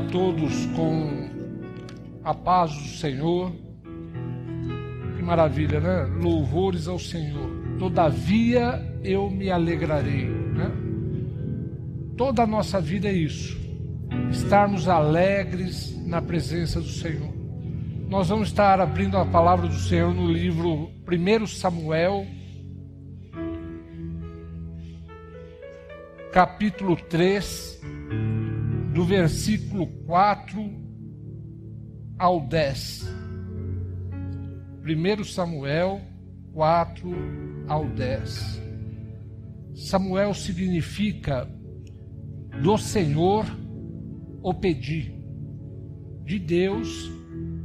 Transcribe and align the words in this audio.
a 0.00 0.02
todos 0.04 0.66
com 0.74 1.28
a 2.24 2.32
paz 2.32 2.72
do 2.72 2.88
Senhor. 2.88 3.52
Que 5.16 5.22
maravilha, 5.22 5.78
né? 5.78 6.04
Louvores 6.22 6.88
ao 6.88 6.98
Senhor. 6.98 7.50
Todavia 7.78 8.98
eu 9.04 9.30
me 9.30 9.50
alegrarei, 9.50 10.24
né? 10.24 10.70
Toda 12.16 12.44
a 12.44 12.46
nossa 12.46 12.80
vida 12.80 13.08
é 13.08 13.12
isso. 13.12 13.58
Estarmos 14.30 14.88
alegres 14.88 15.94
na 16.06 16.22
presença 16.22 16.80
do 16.80 16.88
Senhor. 16.88 17.32
Nós 18.08 18.28
vamos 18.28 18.48
estar 18.48 18.80
abrindo 18.80 19.18
a 19.18 19.26
palavra 19.26 19.68
do 19.68 19.78
Senhor 19.78 20.14
no 20.14 20.26
livro 20.26 20.90
1 21.06 21.46
Samuel, 21.46 22.26
capítulo 26.32 26.96
3, 26.96 27.80
do 28.92 29.04
versículo 29.04 29.86
4 30.06 30.70
ao 32.18 32.40
10. 32.40 33.08
1 34.84 35.24
Samuel 35.24 36.00
4 36.52 37.10
ao 37.68 37.86
10. 37.86 38.60
Samuel 39.74 40.34
significa 40.34 41.48
do 42.62 42.76
Senhor 42.76 43.46
o 44.42 44.52
pedir. 44.52 45.14
De 46.24 46.38
Deus 46.38 47.10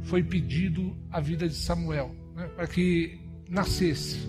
foi 0.02 0.22
pedido 0.22 0.96
a 1.10 1.20
vida 1.20 1.48
de 1.48 1.54
Samuel, 1.54 2.14
né, 2.34 2.48
para 2.48 2.66
que 2.66 3.20
nascesse. 3.48 4.28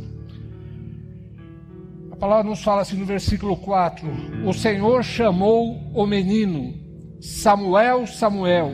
A 2.11 2.15
palavra 2.15 2.49
nos 2.49 2.63
fala 2.63 2.81
assim 2.81 2.97
no 2.97 3.05
versículo 3.05 3.55
4: 3.57 4.07
O 4.45 4.53
Senhor 4.53 5.03
chamou 5.03 5.75
o 5.93 6.05
menino, 6.05 6.86
Samuel, 7.19 8.07
Samuel. 8.07 8.71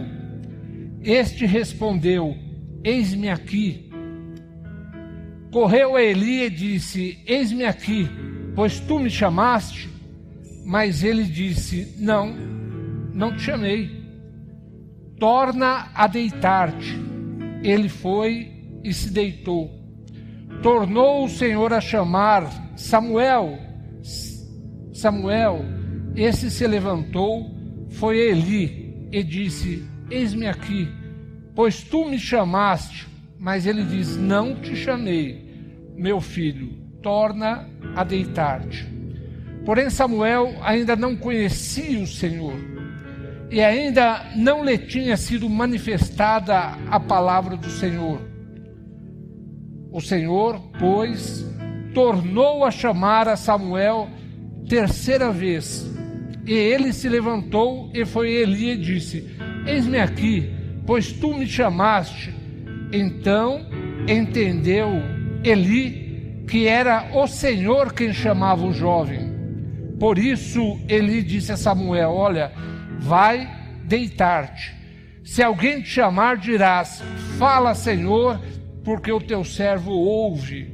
Este 1.01 1.45
respondeu: 1.45 2.35
Eis-me 2.83 3.29
aqui. 3.29 3.89
Correu 5.51 5.95
a 5.95 6.01
Eli 6.01 6.43
e 6.43 6.49
disse: 6.49 7.19
Eis-me 7.25 7.65
aqui, 7.65 8.09
pois 8.55 8.79
tu 8.79 8.99
me 8.99 9.09
chamaste. 9.09 9.89
Mas 10.65 11.03
ele 11.03 11.23
disse: 11.23 11.95
Não, 11.99 12.33
não 13.13 13.35
te 13.35 13.43
chamei. 13.43 13.89
Torna 15.19 15.91
a 15.93 16.07
deitar-te. 16.07 16.97
Ele 17.63 17.87
foi 17.87 18.51
e 18.83 18.93
se 18.93 19.09
deitou. 19.09 19.71
Tornou 20.61 21.25
o 21.25 21.29
Senhor 21.29 21.73
a 21.73 21.81
chamar 21.81 22.63
Samuel, 22.75 23.59
Samuel, 24.93 25.59
esse 26.15 26.49
se 26.49 26.65
levantou, 26.65 27.52
foi 27.93 28.17
Eli 28.17 29.07
e 29.11 29.23
disse: 29.23 29.83
Eis-me 30.09 30.47
aqui, 30.47 30.87
pois 31.55 31.81
tu 31.83 32.05
me 32.05 32.19
chamaste. 32.19 33.07
Mas 33.39 33.65
ele 33.65 33.83
diz: 33.83 34.15
Não 34.15 34.55
te 34.55 34.75
chamei, 34.75 35.91
meu 35.95 36.21
filho, 36.21 36.77
torna 37.01 37.69
a 37.95 38.03
deitar-te. 38.03 38.87
Porém, 39.65 39.89
Samuel 39.89 40.55
ainda 40.61 40.95
não 40.95 41.15
conhecia 41.15 41.99
o 41.99 42.07
Senhor 42.07 42.55
e 43.49 43.61
ainda 43.61 44.25
não 44.35 44.65
lhe 44.65 44.77
tinha 44.77 45.15
sido 45.15 45.47
manifestada 45.47 46.77
a 46.89 46.99
palavra 46.99 47.55
do 47.55 47.69
Senhor. 47.69 48.19
O 49.91 50.01
Senhor, 50.01 50.59
pois, 50.79 51.45
tornou 51.93 52.65
a 52.65 52.71
chamar 52.71 53.27
a 53.27 53.35
Samuel 53.35 54.09
terceira 54.67 55.31
vez. 55.31 55.92
E 56.45 56.53
ele 56.53 56.91
se 56.91 57.07
levantou 57.07 57.89
e 57.93 58.05
foi 58.05 58.31
Eli 58.31 58.71
e 58.71 58.77
disse: 58.77 59.37
Eis-me 59.65 59.97
aqui, 59.97 60.49
pois 60.85 61.11
tu 61.11 61.33
me 61.33 61.47
chamaste. 61.47 62.33
Então 62.91 63.65
entendeu 64.07 64.89
Eli 65.43 66.43
que 66.47 66.67
era 66.67 67.09
o 67.13 67.27
Senhor 67.27 67.93
quem 67.93 68.13
chamava 68.13 68.65
o 68.65 68.73
jovem. 68.73 69.31
Por 69.99 70.17
isso 70.17 70.79
Eli 70.89 71.23
disse 71.23 71.51
a 71.51 71.57
Samuel: 71.57 72.11
Olha, 72.11 72.51
vai 72.99 73.49
deitar-te. 73.85 74.75
Se 75.23 75.41
alguém 75.41 75.81
te 75.81 75.89
chamar, 75.89 76.37
dirás: 76.37 77.01
Fala, 77.37 77.73
Senhor, 77.73 78.39
porque 78.83 79.11
o 79.11 79.21
teu 79.21 79.43
servo 79.43 79.91
ouve. 79.91 80.73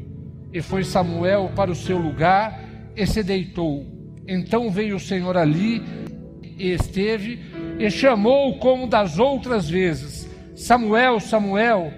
E 0.51 0.61
foi 0.63 0.83
Samuel 0.83 1.51
para 1.55 1.69
o 1.69 1.75
seu 1.75 1.99
lugar 1.99 2.59
e 2.95 3.05
se 3.05 3.21
deitou. 3.21 3.98
Então 4.31 4.69
veio 4.69 4.97
o 4.97 4.99
Senhor 4.99 5.35
ali 5.35 5.81
e 6.55 6.69
esteve 6.69 7.39
e 7.79 7.89
chamou 7.89 8.59
como 8.59 8.85
das 8.85 9.17
outras 9.17 9.67
vezes: 9.67 10.29
Samuel, 10.55 11.19
Samuel. 11.19 11.91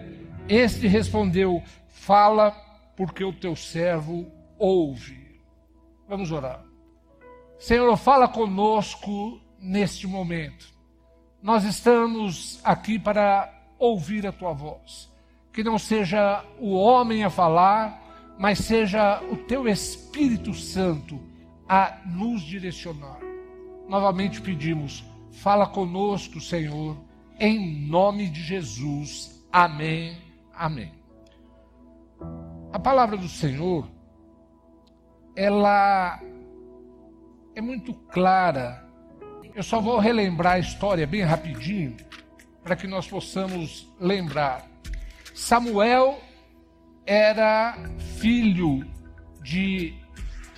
Este 0.48 0.88
respondeu: 0.88 1.62
Fala, 1.90 2.52
porque 2.96 3.22
o 3.22 3.34
teu 3.34 3.54
servo 3.54 4.32
ouve. 4.58 5.42
Vamos 6.08 6.32
orar. 6.32 6.64
Senhor, 7.60 7.98
fala 7.98 8.30
conosco 8.30 9.42
neste 9.60 10.08
momento. 10.08 10.74
Nós 11.44 11.66
estamos 11.66 12.62
aqui 12.64 12.98
para 12.98 13.54
ouvir 13.78 14.26
a 14.26 14.32
tua 14.32 14.54
voz. 14.54 15.12
Que 15.52 15.66
não 15.66 15.78
seja 15.78 16.46
o 16.60 16.76
homem 16.76 17.26
a 17.26 17.30
falar, 17.30 18.36
mas 18.40 18.60
seja 18.60 19.22
o 19.30 19.36
teu 19.36 19.68
Espírito 19.68 20.54
Santo 20.54 21.31
a 21.72 22.02
nos 22.06 22.42
direcionar. 22.42 23.18
Novamente 23.88 24.42
pedimos, 24.42 25.06
fala 25.32 25.66
conosco, 25.66 26.42
Senhor, 26.42 26.98
em 27.40 27.88
nome 27.88 28.28
de 28.28 28.44
Jesus. 28.44 29.42
Amém. 29.50 30.18
Amém. 30.54 30.92
A 32.74 32.78
palavra 32.78 33.16
do 33.16 33.30
Senhor, 33.30 33.90
ela 35.34 36.20
é 37.56 37.62
muito 37.62 37.94
clara. 37.94 38.86
Eu 39.56 39.64
só 39.64 39.80
vou 39.80 39.98
relembrar 39.98 40.56
a 40.56 40.60
história 40.60 41.08
bem 41.08 41.22
rapidinho, 41.22 41.96
para 42.62 42.76
que 42.76 42.86
nós 42.86 43.08
possamos 43.08 43.90
lembrar. 43.98 44.68
Samuel 45.34 46.20
era 47.06 47.78
filho 48.20 48.86
de 49.42 49.96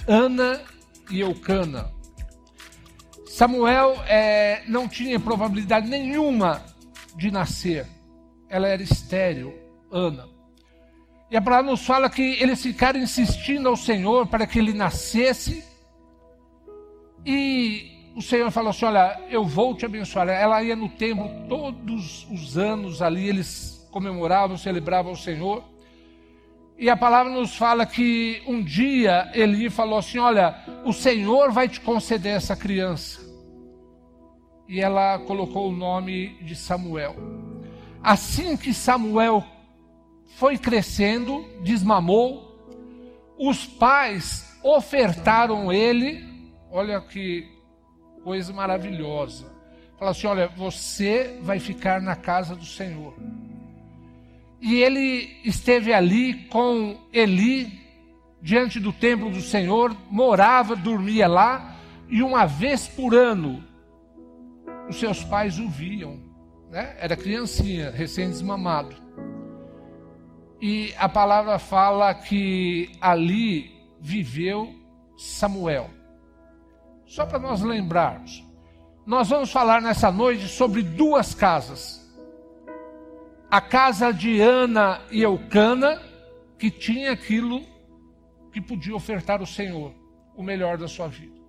Ana 0.08 0.73
e 1.10 1.20
Eucana. 1.20 1.92
Samuel 3.26 3.96
é, 4.08 4.64
não 4.68 4.88
tinha 4.88 5.20
probabilidade 5.20 5.90
nenhuma 5.90 6.64
de 7.16 7.32
nascer. 7.32 7.88
Ela 8.48 8.68
era 8.68 8.84
estéril, 8.84 9.54
Ana. 9.92 10.28
E 11.32 11.36
a 11.36 11.42
palavra 11.42 11.72
nos 11.72 11.84
fala 11.84 12.12
que 12.12 12.22
eles 12.22 12.62
ficaram 12.62 13.00
insistindo 13.00 13.68
ao 13.68 13.76
Senhor 13.76 14.28
para 14.28 14.46
que 14.46 14.60
ele 14.60 14.72
nascesse. 14.72 15.64
E 17.26 18.14
o 18.16 18.22
Senhor 18.22 18.52
falou 18.52 18.70
assim: 18.70 18.86
Olha, 18.86 19.20
eu 19.30 19.44
vou 19.44 19.76
te 19.76 19.84
abençoar. 19.84 20.30
Ela 20.30 20.62
ia 20.62 20.76
no 20.76 20.90
templo 20.90 21.28
todos 21.50 22.28
os 22.30 22.56
anos 22.56 23.02
ali, 23.02 23.28
eles 23.28 23.88
comemoravam, 23.92 24.58
celebravam 24.58 25.14
o 25.14 25.18
Senhor. 25.18 25.64
E 26.78 26.90
a 26.90 26.98
palavra 26.98 27.32
nos 27.32 27.56
fala 27.56 27.86
que 27.86 28.42
um 28.48 28.62
dia 28.62 29.30
Eli 29.34 29.70
falou 29.70 30.00
assim: 30.00 30.18
Olha, 30.18 30.56
o 30.84 30.92
Senhor 30.92 31.52
vai 31.52 31.68
te 31.70 31.80
conceder 31.80 32.36
essa 32.36 32.56
criança. 32.56 33.22
E 34.68 34.80
ela 34.80 35.20
colocou 35.20 35.70
o 35.70 35.76
nome 35.76 36.38
de 36.42 36.56
Samuel. 36.56 37.16
Assim 38.02 38.58
que 38.58 38.74
Samuel 38.74 39.44
foi 40.36 40.58
crescendo, 40.58 41.46
desmamou, 41.62 42.54
os 43.38 43.66
pais 43.66 44.60
ofertaram 44.64 45.72
ele, 45.72 46.24
olha 46.72 47.00
que 47.02 47.48
coisa 48.24 48.52
maravilhosa. 48.52 49.46
Falaram 49.98 50.18
assim: 50.18 50.28
Olha, 50.28 50.48
você 50.48 51.40
vai 51.42 51.60
ficar 51.60 52.02
na 52.02 52.16
casa 52.16 52.56
do 52.56 52.66
Senhor. 52.66 53.14
E 54.64 54.82
ele 54.82 55.42
esteve 55.44 55.92
ali 55.92 56.36
com 56.46 56.98
Eli, 57.12 57.82
diante 58.42 58.80
do 58.80 58.94
templo 58.94 59.30
do 59.30 59.42
Senhor, 59.42 59.94
morava, 60.10 60.74
dormia 60.74 61.28
lá, 61.28 61.76
e 62.08 62.24
uma 62.24 62.46
vez 62.46 62.88
por 62.88 63.14
ano 63.14 63.62
os 64.88 64.98
seus 64.98 65.22
pais 65.22 65.60
o 65.60 65.68
viam. 65.68 66.18
Né? 66.72 66.96
Era 66.98 67.18
criancinha, 67.18 67.92
recém-desmamado. 67.92 68.96
E 70.62 70.94
a 70.98 71.10
palavra 71.10 71.60
fala 71.60 72.14
que 72.14 72.90
ali 73.02 73.70
viveu 74.00 74.74
Samuel. 75.18 75.90
Só 77.06 77.26
para 77.26 77.38
nós 77.38 77.62
lembrarmos, 77.62 78.42
nós 79.06 79.28
vamos 79.28 79.52
falar 79.52 79.82
nessa 79.82 80.10
noite 80.10 80.48
sobre 80.48 80.82
duas 80.82 81.36
casas 81.36 82.03
a 83.54 83.62
casa 83.62 84.12
de 84.12 84.42
Ana 84.42 85.00
e 85.12 85.22
Eucana, 85.22 86.02
que 86.58 86.72
tinha 86.72 87.12
aquilo 87.12 87.62
que 88.52 88.60
podia 88.60 88.96
ofertar 88.96 89.42
ao 89.42 89.46
Senhor, 89.46 89.94
o 90.36 90.42
melhor 90.42 90.76
da 90.76 90.88
sua 90.88 91.08
vida. 91.08 91.40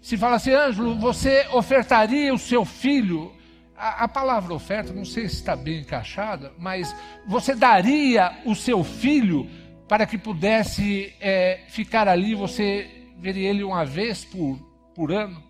Se 0.00 0.16
fala 0.16 0.36
assim, 0.36 0.52
Ângelo, 0.52 0.94
você 0.94 1.44
ofertaria 1.52 2.32
o 2.32 2.38
seu 2.38 2.64
filho 2.64 3.32
a, 3.76 4.04
a 4.04 4.08
palavra 4.08 4.54
oferta, 4.54 4.92
não 4.92 5.04
sei 5.04 5.28
se 5.28 5.34
está 5.34 5.56
bem 5.56 5.80
encaixada, 5.80 6.52
mas 6.56 6.94
você 7.26 7.52
daria 7.52 8.40
o 8.44 8.54
seu 8.54 8.84
filho 8.84 9.50
para 9.88 10.06
que 10.06 10.16
pudesse 10.16 11.12
é, 11.20 11.64
ficar 11.66 12.06
ali, 12.06 12.36
você 12.36 13.08
veria 13.18 13.50
ele 13.50 13.64
uma 13.64 13.84
vez 13.84 14.24
por, 14.24 14.56
por 14.94 15.10
ano? 15.10 15.42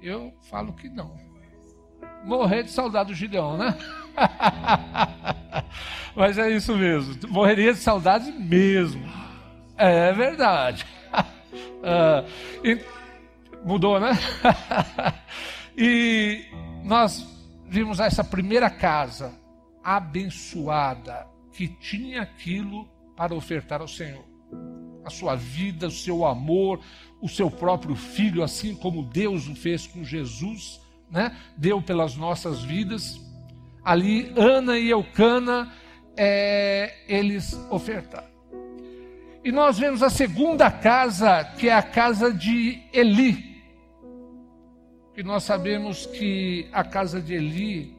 Eu 0.00 0.32
falo 0.48 0.72
que 0.72 0.88
não. 0.88 1.14
Morrer 2.24 2.62
de 2.62 2.70
saudade 2.70 3.10
do 3.10 3.14
Gideão, 3.14 3.58
né? 3.58 3.76
Mas 6.14 6.38
é 6.38 6.50
isso 6.50 6.76
mesmo. 6.76 7.16
Morreria 7.28 7.72
de 7.72 7.78
saudade 7.78 8.30
mesmo. 8.32 9.08
É 9.76 10.12
verdade. 10.12 10.84
uh, 11.12 12.26
e, 12.66 12.80
mudou, 13.64 14.00
né? 14.00 14.12
e 15.78 16.44
nós 16.84 17.26
vimos 17.66 18.00
essa 18.00 18.24
primeira 18.24 18.68
casa 18.68 19.32
abençoada 19.82 21.26
que 21.52 21.68
tinha 21.68 22.22
aquilo 22.22 22.88
para 23.16 23.34
ofertar 23.34 23.80
ao 23.80 23.88
Senhor. 23.88 24.24
A 25.04 25.10
sua 25.10 25.34
vida, 25.34 25.86
o 25.86 25.90
seu 25.90 26.24
amor, 26.26 26.80
o 27.20 27.28
seu 27.28 27.50
próprio 27.50 27.96
filho, 27.96 28.42
assim 28.42 28.74
como 28.74 29.02
Deus 29.02 29.48
o 29.48 29.54
fez 29.54 29.86
com 29.86 30.04
Jesus, 30.04 30.80
né? 31.10 31.36
Deu 31.56 31.80
pelas 31.80 32.16
nossas 32.16 32.62
vidas. 32.62 33.20
Ali, 33.88 34.30
Ana 34.36 34.78
e 34.78 34.90
Eucana, 34.90 35.72
é, 36.14 36.94
eles 37.08 37.54
ofertaram. 37.70 38.28
E 39.42 39.50
nós 39.50 39.78
vemos 39.78 40.02
a 40.02 40.10
segunda 40.10 40.70
casa, 40.70 41.42
que 41.56 41.70
é 41.70 41.72
a 41.72 41.80
casa 41.82 42.30
de 42.30 42.82
Eli. 42.92 43.62
E 45.16 45.22
nós 45.22 45.44
sabemos 45.44 46.04
que 46.04 46.68
a 46.70 46.84
casa 46.84 47.18
de 47.18 47.32
Eli, 47.32 47.96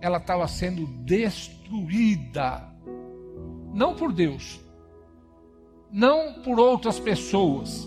ela 0.00 0.16
estava 0.16 0.48
sendo 0.48 0.86
destruída. 1.04 2.66
Não 3.74 3.94
por 3.94 4.10
Deus, 4.10 4.58
não 5.90 6.40
por 6.40 6.58
outras 6.58 6.98
pessoas, 6.98 7.86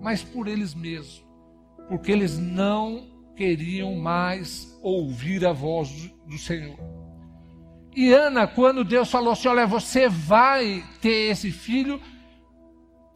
mas 0.00 0.22
por 0.22 0.46
eles 0.46 0.76
mesmos. 0.76 1.26
Porque 1.88 2.12
eles 2.12 2.38
não 2.38 3.13
queriam 3.36 3.94
mais 3.96 4.78
ouvir 4.82 5.44
a 5.44 5.52
voz 5.52 6.10
do 6.26 6.38
Senhor. 6.38 6.78
E 7.94 8.12
Ana, 8.12 8.46
quando 8.46 8.84
Deus 8.84 9.10
falou 9.10 9.32
assim: 9.32 9.48
Olha, 9.48 9.66
você 9.66 10.08
vai 10.08 10.84
ter 11.00 11.30
esse 11.30 11.50
filho, 11.50 12.00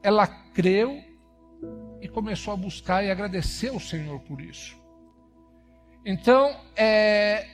ela 0.02 0.26
creu 0.26 1.02
e 2.00 2.08
começou 2.08 2.54
a 2.54 2.56
buscar 2.56 3.04
e 3.04 3.10
agradecer 3.10 3.68
ao 3.68 3.80
Senhor 3.80 4.20
por 4.20 4.40
isso. 4.40 4.76
Então, 6.04 6.56
é, 6.76 7.46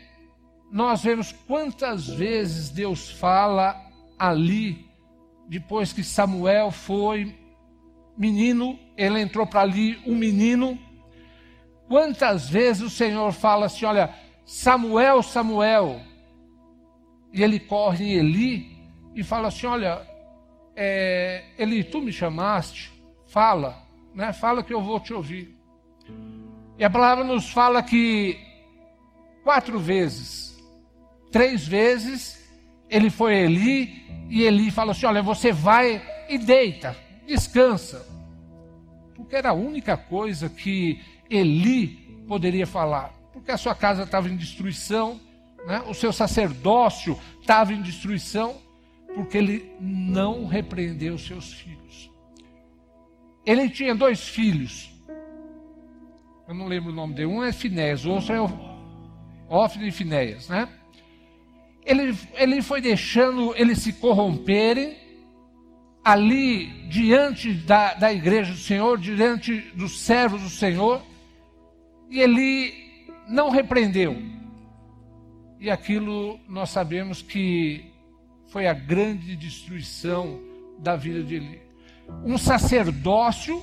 nós 0.70 1.02
vemos 1.02 1.32
quantas 1.32 2.06
vezes 2.06 2.68
Deus 2.68 3.10
fala 3.10 3.80
ali, 4.18 4.86
depois 5.48 5.92
que 5.92 6.04
Samuel 6.04 6.70
foi 6.70 7.34
menino, 8.16 8.78
ele 8.96 9.20
entrou 9.20 9.46
para 9.46 9.62
ali, 9.62 9.98
um 10.06 10.14
menino. 10.14 10.78
Quantas 11.88 12.48
vezes 12.48 12.82
o 12.82 12.90
Senhor 12.90 13.32
fala 13.32 13.66
assim: 13.66 13.84
Olha, 13.84 14.14
Samuel, 14.44 15.22
Samuel 15.22 16.00
e 17.32 17.42
ele 17.42 17.58
corre 17.58 18.04
em 18.04 18.12
Eli 18.18 18.78
e 19.14 19.22
fala 19.22 19.48
assim: 19.48 19.66
Olha, 19.66 20.00
é, 20.76 21.44
Eli, 21.58 21.84
tu 21.84 22.00
me 22.00 22.12
chamaste, 22.12 22.92
fala, 23.26 23.82
né? 24.14 24.32
fala 24.32 24.62
que 24.62 24.72
eu 24.72 24.82
vou 24.82 25.00
te 25.00 25.12
ouvir. 25.12 25.56
E 26.78 26.84
a 26.84 26.90
palavra 26.90 27.24
nos 27.24 27.50
fala 27.50 27.82
que 27.82 28.38
quatro 29.42 29.78
vezes, 29.78 30.58
três 31.30 31.66
vezes, 31.66 32.42
ele 32.88 33.10
foi 33.10 33.34
Eli 33.34 34.26
e 34.28 34.42
Eli 34.42 34.70
fala 34.70 34.92
assim: 34.92 35.06
Olha, 35.06 35.22
você 35.22 35.52
vai 35.52 36.02
e 36.28 36.38
deita, 36.38 36.96
descansa. 37.26 38.06
Porque 39.14 39.36
era 39.36 39.50
a 39.50 39.54
única 39.54 39.96
coisa 39.96 40.48
que 40.48 41.00
Eli 41.28 41.86
poderia 42.26 42.66
falar. 42.66 43.12
Porque 43.32 43.50
a 43.50 43.56
sua 43.56 43.74
casa 43.74 44.04
estava 44.04 44.28
em 44.28 44.36
destruição, 44.36 45.20
né? 45.66 45.82
o 45.88 45.94
seu 45.94 46.12
sacerdócio 46.12 47.18
estava 47.40 47.72
em 47.72 47.82
destruição, 47.82 48.56
porque 49.14 49.38
ele 49.38 49.70
não 49.80 50.46
repreendeu 50.46 51.18
seus 51.18 51.52
filhos. 51.52 52.10
Ele 53.44 53.68
tinha 53.68 53.94
dois 53.94 54.26
filhos. 54.26 54.90
Eu 56.48 56.54
não 56.54 56.66
lembro 56.66 56.90
o 56.90 56.94
nome 56.94 57.14
dele. 57.14 57.26
Um 57.26 57.42
é 57.42 57.52
Finéas, 57.52 58.04
o 58.04 58.10
outro 58.10 58.32
é 58.32 58.40
Ófine 59.48 59.88
e 59.88 59.92
Finéias, 59.92 60.48
né? 60.48 60.68
Ele, 61.84 62.16
ele 62.34 62.62
foi 62.62 62.80
deixando 62.80 63.54
eles 63.56 63.78
se 63.78 63.92
corromperem 63.92 64.96
ali 66.02 66.66
diante 66.88 67.52
da, 67.52 67.94
da 67.94 68.12
igreja 68.12 68.52
do 68.52 68.58
Senhor, 68.58 68.98
diante 68.98 69.60
dos 69.74 70.00
servos 70.00 70.42
do 70.42 70.50
Senhor, 70.50 71.02
e 72.14 72.20
ele 72.20 72.72
não 73.28 73.50
repreendeu. 73.50 74.16
E 75.58 75.68
aquilo 75.68 76.38
nós 76.48 76.70
sabemos 76.70 77.20
que 77.20 77.92
foi 78.46 78.68
a 78.68 78.72
grande 78.72 79.34
destruição 79.34 80.38
da 80.78 80.94
vida 80.94 81.24
de 81.24 81.34
Eli. 81.34 81.60
Um 82.24 82.38
sacerdócio, 82.38 83.60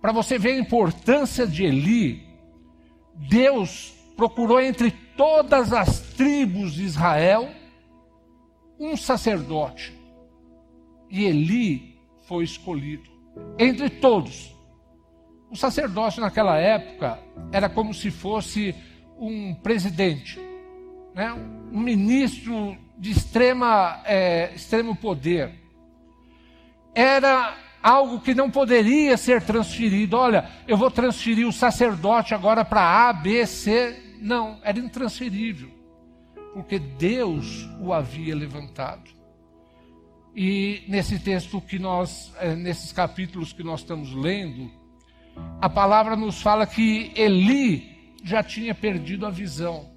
para 0.00 0.12
você 0.12 0.38
ver 0.38 0.50
a 0.50 0.60
importância 0.60 1.44
de 1.44 1.64
Eli, 1.64 2.22
Deus 3.28 3.92
procurou 4.16 4.60
entre 4.60 4.92
todas 5.16 5.72
as 5.72 5.98
tribos 6.12 6.74
de 6.74 6.84
Israel 6.84 7.50
um 8.78 8.96
sacerdote. 8.96 9.92
E 11.10 11.24
Eli 11.24 11.98
foi 12.20 12.44
escolhido 12.44 13.10
entre 13.58 13.90
todos. 13.90 14.54
O 15.52 15.56
sacerdócio 15.56 16.20
naquela 16.20 16.56
época 16.56 17.20
era 17.52 17.68
como 17.68 17.94
se 17.94 18.10
fosse 18.10 18.74
um 19.16 19.54
presidente 19.54 20.40
né, 21.14 21.32
um 21.72 21.80
ministro 21.80 22.76
de 22.98 23.10
extrema, 23.10 24.00
é, 24.04 24.52
extremo 24.54 24.94
poder. 24.96 25.52
Era 26.94 27.56
algo 27.82 28.20
que 28.20 28.34
não 28.34 28.50
poderia 28.50 29.16
ser 29.16 29.42
transferido. 29.42 30.16
Olha, 30.16 30.48
eu 30.66 30.76
vou 30.76 30.90
transferir 30.90 31.46
o 31.46 31.52
sacerdote 31.52 32.34
agora 32.34 32.64
para 32.64 33.08
A, 33.08 33.12
B, 33.12 33.46
C. 33.46 34.16
Não, 34.20 34.58
era 34.62 34.78
intransferível, 34.78 35.70
porque 36.54 36.78
Deus 36.78 37.68
o 37.80 37.92
havia 37.92 38.36
levantado. 38.36 39.10
E 40.34 40.84
nesse 40.88 41.18
texto 41.18 41.60
que 41.60 41.78
nós, 41.78 42.32
é, 42.40 42.54
nesses 42.54 42.92
capítulos 42.92 43.52
que 43.52 43.62
nós 43.62 43.80
estamos 43.80 44.14
lendo, 44.14 44.70
a 45.60 45.68
palavra 45.68 46.16
nos 46.16 46.42
fala 46.42 46.66
que 46.66 47.12
Eli 47.14 48.16
já 48.24 48.42
tinha 48.42 48.74
perdido 48.74 49.26
a 49.26 49.30
visão. 49.30 49.90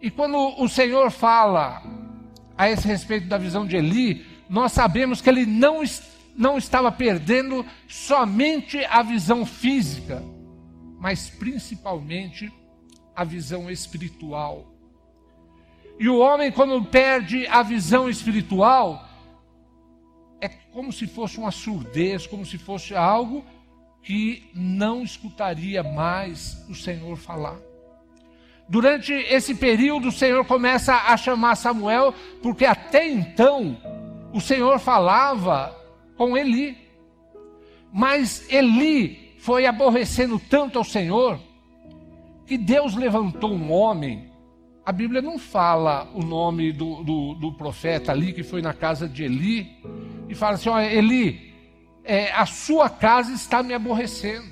E 0.00 0.10
quando 0.10 0.36
o 0.60 0.68
Senhor 0.68 1.10
fala 1.10 1.82
a 2.56 2.70
esse 2.70 2.86
respeito 2.86 3.28
da 3.28 3.38
visão 3.38 3.66
de 3.66 3.76
Eli, 3.76 4.26
nós 4.48 4.72
sabemos 4.72 5.20
que 5.20 5.28
ele 5.28 5.46
não, 5.46 5.82
não 6.36 6.58
estava 6.58 6.90
perdendo 6.90 7.64
somente 7.86 8.84
a 8.86 9.02
visão 9.02 9.46
física, 9.46 10.22
mas 10.98 11.30
principalmente 11.30 12.52
a 13.14 13.24
visão 13.24 13.70
espiritual. 13.70 14.74
E 15.98 16.08
o 16.08 16.18
homem, 16.18 16.50
quando 16.50 16.82
perde 16.84 17.46
a 17.46 17.62
visão 17.62 18.08
espiritual, 18.08 19.06
é 20.40 20.48
como 20.48 20.90
se 20.92 21.06
fosse 21.06 21.38
uma 21.38 21.50
surdez, 21.50 22.26
como 22.26 22.46
se 22.46 22.56
fosse 22.56 22.94
algo 22.94 23.44
que 24.02 24.50
não 24.54 25.02
escutaria 25.02 25.82
mais 25.82 26.64
o 26.68 26.74
Senhor 26.74 27.16
falar. 27.16 27.58
Durante 28.68 29.12
esse 29.12 29.54
período, 29.54 30.08
o 30.08 30.12
Senhor 30.12 30.44
começa 30.44 30.94
a 30.94 31.16
chamar 31.16 31.56
Samuel, 31.56 32.14
porque 32.40 32.64
até 32.64 33.08
então 33.08 33.76
o 34.32 34.40
Senhor 34.40 34.78
falava 34.78 35.76
com 36.16 36.36
Eli. 36.36 36.78
Mas 37.92 38.48
Eli 38.48 39.34
foi 39.38 39.66
aborrecendo 39.66 40.38
tanto 40.38 40.78
ao 40.78 40.84
Senhor 40.84 41.40
que 42.46 42.56
Deus 42.56 42.94
levantou 42.94 43.52
um 43.52 43.72
homem. 43.72 44.30
A 44.84 44.92
Bíblia 44.92 45.20
não 45.20 45.38
fala 45.38 46.08
o 46.14 46.22
nome 46.22 46.72
do, 46.72 47.02
do, 47.02 47.34
do 47.34 47.52
profeta 47.52 48.12
ali 48.12 48.32
que 48.32 48.42
foi 48.42 48.62
na 48.62 48.72
casa 48.72 49.08
de 49.08 49.24
Eli 49.24 49.68
e 50.28 50.34
fala 50.34 50.54
assim: 50.54 50.68
olha, 50.68 50.92
Eli, 50.92 51.49
é, 52.10 52.32
a 52.32 52.44
sua 52.44 52.90
casa 52.90 53.32
está 53.32 53.62
me 53.62 53.72
aborrecendo, 53.72 54.48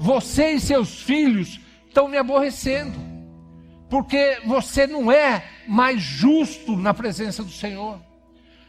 você 0.00 0.54
e 0.54 0.60
seus 0.60 1.00
filhos 1.00 1.60
estão 1.86 2.08
me 2.08 2.16
aborrecendo 2.16 2.98
porque 3.88 4.40
você 4.44 4.84
não 4.84 5.10
é 5.10 5.44
mais 5.66 6.02
justo 6.02 6.76
na 6.76 6.92
presença 6.92 7.42
do 7.42 7.50
Senhor. 7.50 8.00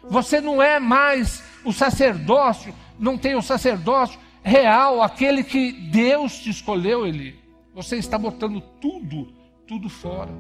Você 0.04 0.40
não 0.40 0.62
é 0.62 0.80
mais 0.80 1.44
o 1.66 1.74
sacerdócio, 1.74 2.74
não 2.98 3.18
tem 3.18 3.36
o 3.36 3.42
sacerdócio 3.42 4.20
real, 4.44 5.02
aquele 5.02 5.44
que 5.44 5.72
Deus 5.72 6.40
te 6.40 6.52
escolheu, 6.52 7.06
ele. 7.06 7.38
Você 7.74 7.98
está 7.98 8.18
botando 8.18 8.62
tudo, 8.80 9.34
tudo 9.68 9.90
fora. 9.90 10.32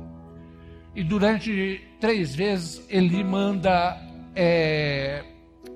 E 0.95 1.03
durante 1.03 1.81
três 1.99 2.33
vezes 2.35 2.85
ele 2.87 3.23
manda 3.23 3.97
é, 4.35 5.25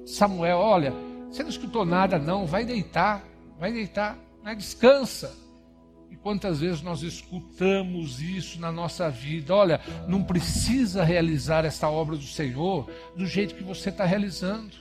Samuel: 0.05 0.60
Olha, 0.60 0.93
você 1.34 1.42
não 1.42 1.50
escutou 1.50 1.84
nada, 1.84 2.20
não, 2.20 2.46
vai 2.46 2.63
deitar, 2.63 3.24
vai 3.60 3.74
deitar, 3.74 4.16
né? 4.44 4.54
descansa. 4.54 5.36
E 6.12 6.16
quantas 6.16 6.60
vezes 6.60 6.84
nós 6.84 7.02
escutamos 7.02 8.22
isso 8.22 8.62
na 8.62 8.72
nossa 8.72 9.10
vida? 9.10 9.56
Olha, 9.56 9.82
não 10.08 10.24
precisa 10.24 11.04
realizar 11.04 11.66
esta 11.66 11.90
obra 11.90 12.16
do 12.16 12.22
Senhor 12.22 12.88
do 13.16 13.25
jeito 13.25 13.56
que 13.56 13.63
você 13.63 13.90
está 13.90 14.06
realizando 14.06 14.75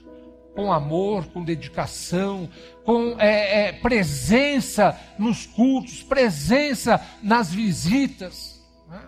com 0.55 0.71
amor, 0.71 1.25
com 1.29 1.43
dedicação, 1.43 2.51
com 2.85 3.19
é, 3.19 3.69
é, 3.69 3.73
presença 3.73 5.01
nos 5.19 5.47
cultos, 5.47 6.03
presença 6.03 7.01
nas 7.23 7.51
visitas. 7.51 8.63
Né? 8.91 9.01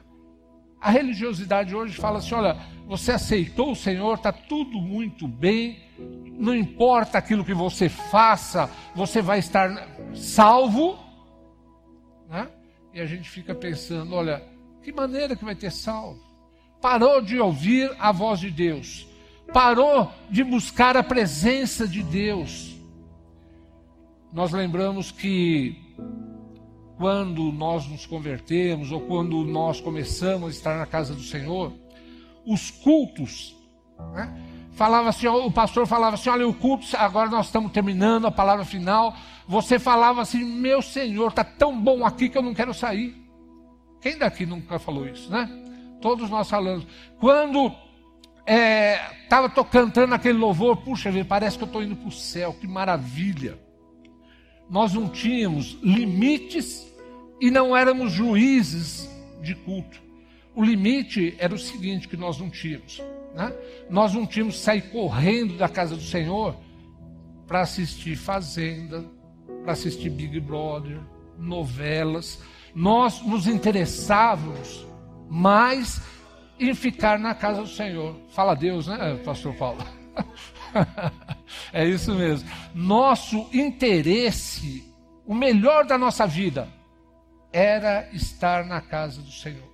A 0.80 0.90
religiosidade 0.90 1.76
hoje 1.76 1.94
fala 1.94 2.20
assim: 2.20 2.34
olha, 2.34 2.56
você 2.86 3.12
aceitou 3.12 3.72
o 3.72 3.76
Senhor, 3.76 4.14
está 4.14 4.32
tudo 4.32 4.80
muito 4.80 5.28
bem, 5.28 5.83
não 5.98 6.54
importa 6.54 7.18
aquilo 7.18 7.44
que 7.44 7.54
você 7.54 7.88
faça, 7.88 8.70
você 8.94 9.22
vai 9.22 9.38
estar 9.38 9.88
salvo. 10.14 10.98
Né? 12.28 12.48
E 12.92 13.00
a 13.00 13.06
gente 13.06 13.28
fica 13.28 13.54
pensando: 13.54 14.14
olha, 14.14 14.42
que 14.82 14.92
maneira 14.92 15.36
que 15.36 15.44
vai 15.44 15.54
ter 15.54 15.70
salvo? 15.70 16.22
Parou 16.80 17.22
de 17.22 17.38
ouvir 17.38 17.90
a 17.98 18.12
voz 18.12 18.40
de 18.40 18.50
Deus, 18.50 19.06
parou 19.52 20.12
de 20.30 20.44
buscar 20.44 20.96
a 20.96 21.02
presença 21.02 21.88
de 21.88 22.02
Deus. 22.02 22.74
Nós 24.32 24.52
lembramos 24.52 25.12
que 25.12 25.80
quando 26.96 27.52
nós 27.52 27.86
nos 27.88 28.04
convertemos 28.04 28.92
ou 28.92 29.00
quando 29.00 29.44
nós 29.44 29.80
começamos 29.80 30.48
a 30.48 30.50
estar 30.50 30.78
na 30.78 30.86
casa 30.86 31.14
do 31.14 31.22
Senhor, 31.22 31.72
os 32.44 32.70
cultos, 32.70 33.56
né? 34.12 34.53
Falava 34.74 35.08
assim, 35.08 35.26
o 35.26 35.50
pastor 35.50 35.86
falava 35.86 36.14
assim, 36.14 36.28
olha 36.28 36.46
o 36.46 36.54
culto, 36.54 36.86
agora 36.96 37.30
nós 37.30 37.46
estamos 37.46 37.72
terminando 37.72 38.26
a 38.26 38.30
palavra 38.30 38.64
final, 38.64 39.14
você 39.46 39.78
falava 39.78 40.20
assim, 40.20 40.44
meu 40.44 40.82
Senhor, 40.82 41.28
está 41.28 41.44
tão 41.44 41.78
bom 41.80 42.04
aqui 42.04 42.28
que 42.28 42.36
eu 42.36 42.42
não 42.42 42.54
quero 42.54 42.74
sair. 42.74 43.14
Quem 44.00 44.18
daqui 44.18 44.44
nunca 44.44 44.78
falou 44.78 45.08
isso, 45.08 45.30
né? 45.30 45.48
Todos 46.00 46.28
nós 46.28 46.50
falamos. 46.50 46.86
Quando 47.18 47.72
estava 48.46 49.46
é, 49.46 49.64
cantando 49.70 50.14
aquele 50.14 50.36
louvor, 50.36 50.76
puxa 50.78 51.10
vida, 51.10 51.24
parece 51.24 51.56
que 51.56 51.64
eu 51.64 51.66
estou 51.66 51.82
indo 51.82 51.96
para 51.96 52.08
o 52.08 52.12
céu, 52.12 52.54
que 52.60 52.66
maravilha. 52.66 53.58
Nós 54.68 54.92
não 54.92 55.08
tínhamos 55.08 55.78
limites 55.82 56.86
e 57.40 57.50
não 57.50 57.76
éramos 57.76 58.12
juízes 58.12 59.08
de 59.40 59.54
culto. 59.54 60.02
O 60.54 60.62
limite 60.62 61.34
era 61.38 61.54
o 61.54 61.58
seguinte 61.58 62.08
que 62.08 62.16
nós 62.16 62.38
não 62.38 62.50
tínhamos. 62.50 63.02
Né? 63.34 63.52
Nós 63.90 64.14
não 64.14 64.26
tínhamos 64.26 64.56
que 64.56 64.62
sair 64.62 64.82
correndo 64.90 65.56
da 65.56 65.68
casa 65.68 65.96
do 65.96 66.02
Senhor 66.02 66.56
para 67.46 67.60
assistir 67.60 68.16
Fazenda, 68.16 69.04
para 69.62 69.72
assistir 69.72 70.10
Big 70.10 70.38
Brother, 70.40 71.00
novelas. 71.38 72.40
Nós 72.74 73.20
nos 73.22 73.46
interessávamos 73.46 74.86
mais 75.28 76.00
em 76.58 76.74
ficar 76.74 77.18
na 77.18 77.34
casa 77.34 77.62
do 77.62 77.68
Senhor. 77.68 78.16
Fala 78.30 78.54
Deus, 78.54 78.86
né, 78.86 79.20
pastor 79.24 79.54
Paulo? 79.54 79.84
é 81.72 81.84
isso 81.84 82.14
mesmo. 82.14 82.48
Nosso 82.72 83.48
interesse, 83.52 84.84
o 85.26 85.34
melhor 85.34 85.84
da 85.84 85.98
nossa 85.98 86.26
vida, 86.26 86.68
era 87.52 88.08
estar 88.12 88.64
na 88.64 88.80
casa 88.80 89.20
do 89.20 89.30
Senhor. 89.30 89.73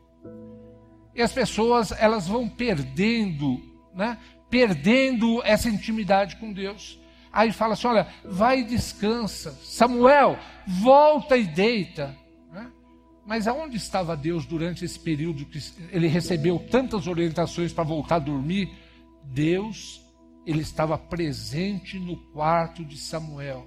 E 1.14 1.22
as 1.22 1.32
pessoas, 1.32 1.92
elas 1.92 2.26
vão 2.26 2.48
perdendo, 2.48 3.60
né? 3.94 4.18
Perdendo 4.48 5.42
essa 5.44 5.68
intimidade 5.68 6.36
com 6.36 6.52
Deus. 6.52 6.98
Aí 7.32 7.52
fala 7.52 7.74
assim: 7.74 7.86
olha, 7.86 8.08
vai 8.24 8.60
e 8.60 8.64
descansa. 8.64 9.52
Samuel, 9.62 10.38
volta 10.66 11.36
e 11.36 11.46
deita. 11.46 12.16
Né? 12.52 12.70
Mas 13.26 13.46
aonde 13.46 13.76
estava 13.76 14.16
Deus 14.16 14.46
durante 14.46 14.84
esse 14.84 14.98
período 14.98 15.44
que 15.46 15.60
ele 15.92 16.08
recebeu 16.08 16.58
tantas 16.58 17.06
orientações 17.06 17.72
para 17.72 17.84
voltar 17.84 18.16
a 18.16 18.20
dormir? 18.20 18.72
Deus, 19.22 20.04
ele 20.44 20.62
estava 20.62 20.98
presente 20.98 21.98
no 21.98 22.16
quarto 22.16 22.84
de 22.84 22.96
Samuel. 22.96 23.66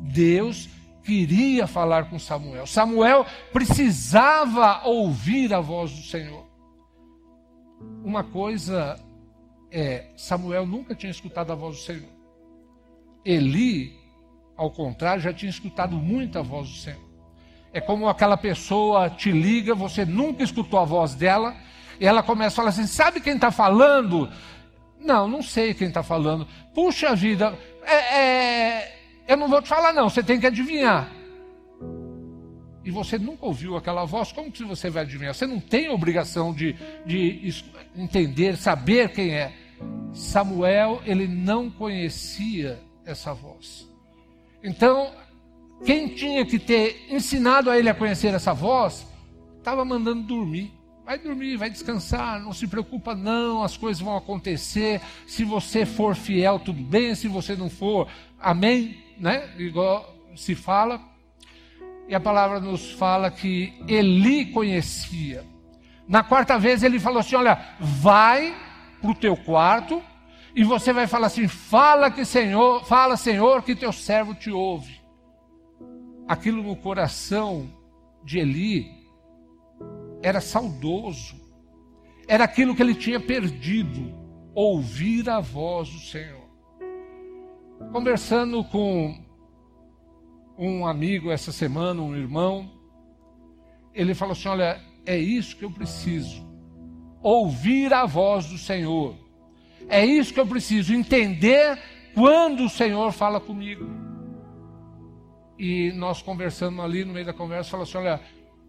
Deus 0.00 0.68
queria 1.02 1.66
falar 1.66 2.08
com 2.10 2.18
Samuel. 2.18 2.66
Samuel 2.66 3.26
precisava 3.52 4.82
ouvir 4.84 5.52
a 5.52 5.60
voz 5.60 5.92
do 5.92 6.02
Senhor. 6.02 6.46
Uma 8.04 8.24
coisa 8.24 8.98
é, 9.70 10.06
Samuel 10.16 10.66
nunca 10.66 10.94
tinha 10.94 11.10
escutado 11.10 11.52
a 11.52 11.54
voz 11.54 11.76
do 11.76 11.82
Senhor. 11.82 12.08
Eli, 13.24 13.98
ao 14.56 14.70
contrário, 14.70 15.22
já 15.22 15.32
tinha 15.32 15.50
escutado 15.50 15.96
muito 15.96 16.38
a 16.38 16.42
voz 16.42 16.68
do 16.68 16.76
Senhor. 16.76 17.06
É 17.72 17.80
como 17.80 18.08
aquela 18.08 18.36
pessoa 18.36 19.10
te 19.10 19.30
liga, 19.30 19.74
você 19.74 20.04
nunca 20.04 20.42
escutou 20.42 20.78
a 20.80 20.84
voz 20.84 21.14
dela, 21.14 21.54
e 22.00 22.06
ela 22.06 22.22
começa 22.22 22.54
a 22.54 22.56
falar 22.56 22.68
assim: 22.70 22.86
sabe 22.86 23.20
quem 23.20 23.34
está 23.34 23.50
falando? 23.50 24.30
Não, 24.98 25.28
não 25.28 25.42
sei 25.42 25.74
quem 25.74 25.88
está 25.88 26.02
falando. 26.02 26.46
Puxa 26.74 27.14
vida, 27.14 27.58
é, 27.82 28.18
é, 28.18 28.98
eu 29.28 29.36
não 29.36 29.48
vou 29.48 29.60
te 29.60 29.68
falar, 29.68 29.92
não, 29.92 30.08
você 30.08 30.22
tem 30.22 30.40
que 30.40 30.46
adivinhar 30.46 31.15
e 32.86 32.90
você 32.92 33.18
nunca 33.18 33.44
ouviu 33.44 33.76
aquela 33.76 34.04
voz, 34.04 34.30
como 34.30 34.52
que 34.52 34.62
você 34.62 34.88
vai 34.88 35.02
adivinhar? 35.02 35.34
Você 35.34 35.44
não 35.44 35.58
tem 35.58 35.88
obrigação 35.88 36.54
de, 36.54 36.76
de 37.04 37.52
entender, 37.96 38.56
saber 38.56 39.10
quem 39.10 39.34
é. 39.34 39.52
Samuel, 40.12 41.02
ele 41.04 41.26
não 41.26 41.68
conhecia 41.68 42.78
essa 43.04 43.34
voz. 43.34 43.90
Então, 44.62 45.10
quem 45.84 46.06
tinha 46.14 46.46
que 46.46 46.60
ter 46.60 47.08
ensinado 47.10 47.70
a 47.70 47.76
ele 47.76 47.88
a 47.88 47.94
conhecer 47.94 48.32
essa 48.32 48.54
voz, 48.54 49.04
estava 49.58 49.84
mandando 49.84 50.22
dormir. 50.22 50.72
Vai 51.04 51.18
dormir, 51.18 51.56
vai 51.56 51.68
descansar, 51.68 52.40
não 52.40 52.52
se 52.52 52.68
preocupa 52.68 53.16
não, 53.16 53.64
as 53.64 53.76
coisas 53.76 54.00
vão 54.00 54.16
acontecer. 54.16 55.00
Se 55.26 55.42
você 55.42 55.84
for 55.84 56.14
fiel, 56.14 56.60
tudo 56.60 56.80
bem, 56.84 57.16
se 57.16 57.26
você 57.26 57.56
não 57.56 57.68
for, 57.68 58.06
amém, 58.38 58.96
né? 59.18 59.52
Igual 59.58 60.16
se 60.36 60.54
fala. 60.54 61.15
E 62.08 62.14
a 62.14 62.20
palavra 62.20 62.60
nos 62.60 62.92
fala 62.92 63.30
que 63.30 63.74
Eli 63.88 64.46
conhecia. 64.46 65.44
Na 66.06 66.22
quarta 66.22 66.58
vez 66.58 66.82
ele 66.82 67.00
falou 67.00 67.18
assim: 67.18 67.34
Olha, 67.34 67.58
vai 67.80 68.54
para 69.00 69.10
o 69.10 69.14
teu 69.14 69.36
quarto 69.36 70.02
e 70.54 70.62
você 70.62 70.92
vai 70.92 71.06
falar 71.06 71.26
assim: 71.26 71.48
Fala 71.48 72.10
que 72.10 72.24
Senhor, 72.24 72.84
fala 72.84 73.16
Senhor 73.16 73.62
que 73.62 73.74
teu 73.74 73.92
servo 73.92 74.34
te 74.34 74.50
ouve. 74.50 75.00
Aquilo 76.28 76.62
no 76.62 76.76
coração 76.76 77.72
de 78.24 78.38
Eli 78.38 78.90
era 80.22 80.40
saudoso, 80.40 81.36
era 82.28 82.44
aquilo 82.44 82.74
que 82.74 82.82
ele 82.82 82.94
tinha 82.94 83.20
perdido, 83.20 84.12
ouvir 84.54 85.28
a 85.28 85.40
voz 85.40 85.88
do 85.88 85.98
Senhor. 85.98 86.46
Conversando 87.92 88.64
com 88.64 89.25
um 90.58 90.86
amigo 90.86 91.30
essa 91.30 91.52
semana, 91.52 92.00
um 92.00 92.16
irmão, 92.16 92.70
ele 93.94 94.14
falou 94.14 94.32
assim: 94.32 94.48
Olha, 94.48 94.80
é 95.04 95.18
isso 95.18 95.56
que 95.56 95.64
eu 95.64 95.70
preciso. 95.70 96.44
Ouvir 97.22 97.92
a 97.92 98.06
voz 98.06 98.46
do 98.46 98.58
Senhor. 98.58 99.16
É 99.88 100.04
isso 100.04 100.32
que 100.32 100.40
eu 100.40 100.46
preciso, 100.46 100.94
entender 100.94 101.78
quando 102.14 102.64
o 102.64 102.68
Senhor 102.68 103.12
fala 103.12 103.40
comigo. 103.40 103.88
E 105.58 105.92
nós 105.92 106.20
conversando 106.20 106.82
ali 106.82 107.04
no 107.04 107.12
meio 107.12 107.26
da 107.26 107.32
conversa, 107.32 107.70
falou 107.70 107.84
assim: 107.84 107.98
Olha, 107.98 108.20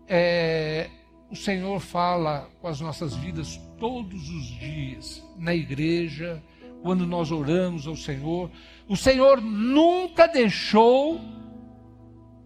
é, 0.08 0.89
o 1.29 1.36
Senhor 1.36 1.79
fala 1.79 2.50
com 2.62 2.67
as 2.67 2.79
nossas 2.79 3.15
vidas 3.15 3.60
todos 3.79 4.29
os 4.29 4.46
dias, 4.60 5.24
na 5.38 5.53
igreja, 5.53 6.41
quando 6.82 7.06
nós 7.06 7.32
oramos 7.32 7.88
ao 7.88 7.96
Senhor. 7.96 8.50
O 8.88 8.96
Senhor 8.96 9.41
nunca 9.41 10.27
deixou 10.27 11.20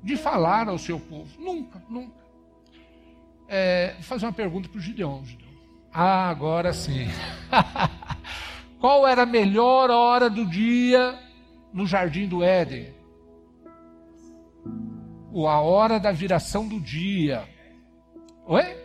de 0.03 0.15
falar 0.15 0.67
ao 0.67 0.77
seu 0.77 0.99
povo. 0.99 1.29
Nunca, 1.39 1.81
nunca. 1.89 2.21
É, 3.47 3.93
vou 3.95 4.03
fazer 4.03 4.25
uma 4.25 4.33
pergunta 4.33 4.69
para 4.69 4.77
o 4.77 4.81
Gideon, 4.81 5.23
Gideon. 5.25 5.51
Ah, 5.93 6.29
agora 6.29 6.73
sim. 6.73 7.07
Qual 8.79 9.07
era 9.07 9.23
a 9.23 9.25
melhor 9.25 9.89
hora 9.91 10.29
do 10.29 10.45
dia 10.45 11.19
no 11.73 11.85
jardim 11.85 12.27
do 12.27 12.43
Éden? 12.43 12.93
Ou 15.31 15.47
a 15.47 15.59
hora 15.61 15.99
da 15.99 16.11
viração 16.11 16.67
do 16.67 16.79
dia. 16.79 17.47
Oi? 18.45 18.81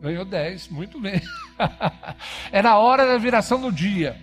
Ganhou 0.00 0.24
10, 0.24 0.68
muito 0.68 1.00
bem. 1.00 1.20
era 2.52 2.70
a 2.70 2.78
hora 2.78 3.06
da 3.06 3.18
viração 3.18 3.60
do 3.60 3.72
dia. 3.72 4.20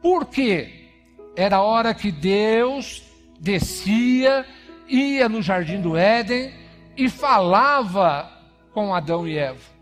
Por 0.00 0.26
quê? 0.26 0.90
Era 1.36 1.56
a 1.56 1.62
hora 1.62 1.94
que 1.94 2.12
Deus 2.12 3.02
descia 3.40 4.46
ia 4.88 5.28
no 5.28 5.42
jardim 5.42 5.80
do 5.80 5.96
Éden 5.96 6.52
e 6.96 7.08
falava 7.08 8.30
com 8.72 8.94
Adão 8.94 9.26
e 9.26 9.36
Eva. 9.36 9.74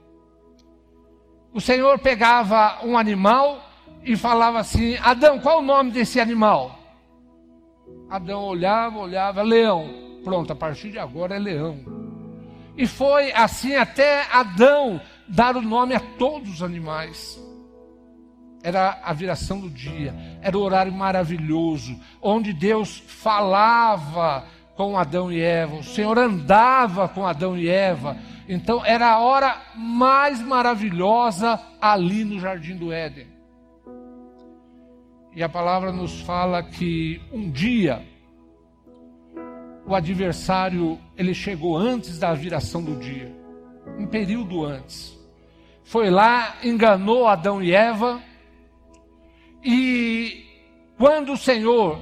O 1.52 1.60
Senhor 1.60 1.98
pegava 1.98 2.78
um 2.84 2.96
animal 2.96 3.62
e 4.04 4.16
falava 4.16 4.58
assim: 4.58 4.96
Adão, 5.02 5.38
qual 5.38 5.58
o 5.58 5.62
nome 5.62 5.90
desse 5.90 6.20
animal? 6.20 6.78
Adão 8.08 8.42
olhava, 8.42 8.98
olhava, 8.98 9.42
leão. 9.42 10.20
Pronto, 10.24 10.52
a 10.52 10.56
partir 10.56 10.90
de 10.90 10.98
agora 10.98 11.36
é 11.36 11.38
leão. 11.38 11.80
E 12.76 12.86
foi 12.86 13.32
assim 13.32 13.74
até 13.74 14.26
Adão 14.32 15.00
dar 15.28 15.56
o 15.56 15.62
nome 15.62 15.94
a 15.94 16.00
todos 16.00 16.54
os 16.54 16.62
animais. 16.62 17.40
Era 18.62 19.00
a 19.02 19.12
viração 19.12 19.58
do 19.58 19.68
dia, 19.68 20.14
era 20.40 20.56
o 20.56 20.60
horário 20.60 20.92
maravilhoso, 20.92 21.98
onde 22.20 22.52
Deus 22.52 23.02
falava 23.06 24.44
com 24.76 24.98
Adão 24.98 25.30
e 25.30 25.40
Eva, 25.40 25.76
o 25.76 25.84
Senhor 25.84 26.18
andava 26.18 27.08
com 27.08 27.26
Adão 27.26 27.56
e 27.56 27.68
Eva. 27.68 28.16
Então 28.48 28.84
era 28.84 29.10
a 29.10 29.18
hora 29.18 29.56
mais 29.76 30.40
maravilhosa 30.40 31.60
ali 31.80 32.24
no 32.24 32.40
jardim 32.40 32.76
do 32.76 32.92
Éden. 32.92 33.26
E 35.34 35.42
a 35.42 35.48
palavra 35.48 35.92
nos 35.92 36.20
fala 36.20 36.62
que 36.62 37.20
um 37.32 37.50
dia 37.50 38.02
o 39.86 39.94
adversário 39.94 40.98
ele 41.16 41.34
chegou 41.34 41.76
antes 41.76 42.18
da 42.18 42.32
viração 42.34 42.82
do 42.82 42.96
dia, 42.96 43.34
um 43.98 44.06
período 44.06 44.64
antes. 44.64 45.18
Foi 45.84 46.10
lá, 46.10 46.56
enganou 46.62 47.26
Adão 47.26 47.62
e 47.62 47.74
Eva, 47.74 48.20
e 49.64 50.44
quando 50.96 51.32
o 51.32 51.36
Senhor 51.36 51.98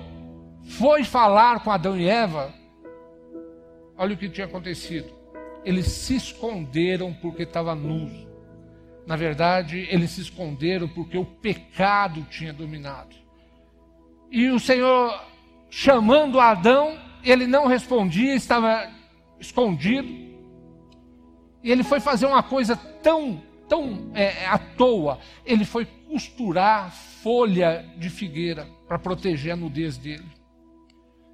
foi 0.62 1.05
falar 1.05 1.61
com 1.61 1.71
Adão 1.71 1.97
e 1.97 2.09
Eva, 2.09 2.53
olha 4.00 4.14
o 4.14 4.16
que 4.16 4.30
tinha 4.30 4.47
acontecido. 4.47 5.12
Eles 5.62 5.87
se 5.87 6.16
esconderam 6.16 7.12
porque 7.12 7.42
estava 7.42 7.75
nu. 7.75 8.11
Na 9.07 9.14
verdade, 9.14 9.87
eles 9.90 10.12
se 10.12 10.23
esconderam 10.23 10.88
porque 10.88 11.19
o 11.19 11.25
pecado 11.25 12.26
tinha 12.30 12.50
dominado. 12.50 13.14
E 14.30 14.49
o 14.49 14.59
Senhor, 14.59 15.23
chamando 15.69 16.40
Adão, 16.40 16.99
ele 17.23 17.47
não 17.47 17.66
respondia, 17.66 18.35
estava 18.35 18.90
escondido. 19.38 20.09
E 21.62 21.71
ele 21.71 21.83
foi 21.83 22.00
fazer 22.00 22.25
uma 22.25 22.42
coisa 22.42 22.76
tão, 23.02 23.42
tão 23.69 24.11
é, 24.14 24.47
à 24.47 24.57
toa. 24.57 25.19
Ele 25.45 25.66
foi 25.66 25.85
costurar 26.09 26.90
folha 26.90 27.85
de 27.99 28.09
figueira 28.09 28.66
para 28.88 28.99
proteger 28.99 29.52
a 29.52 29.57
nudez 29.57 29.99
dele. 29.99 30.40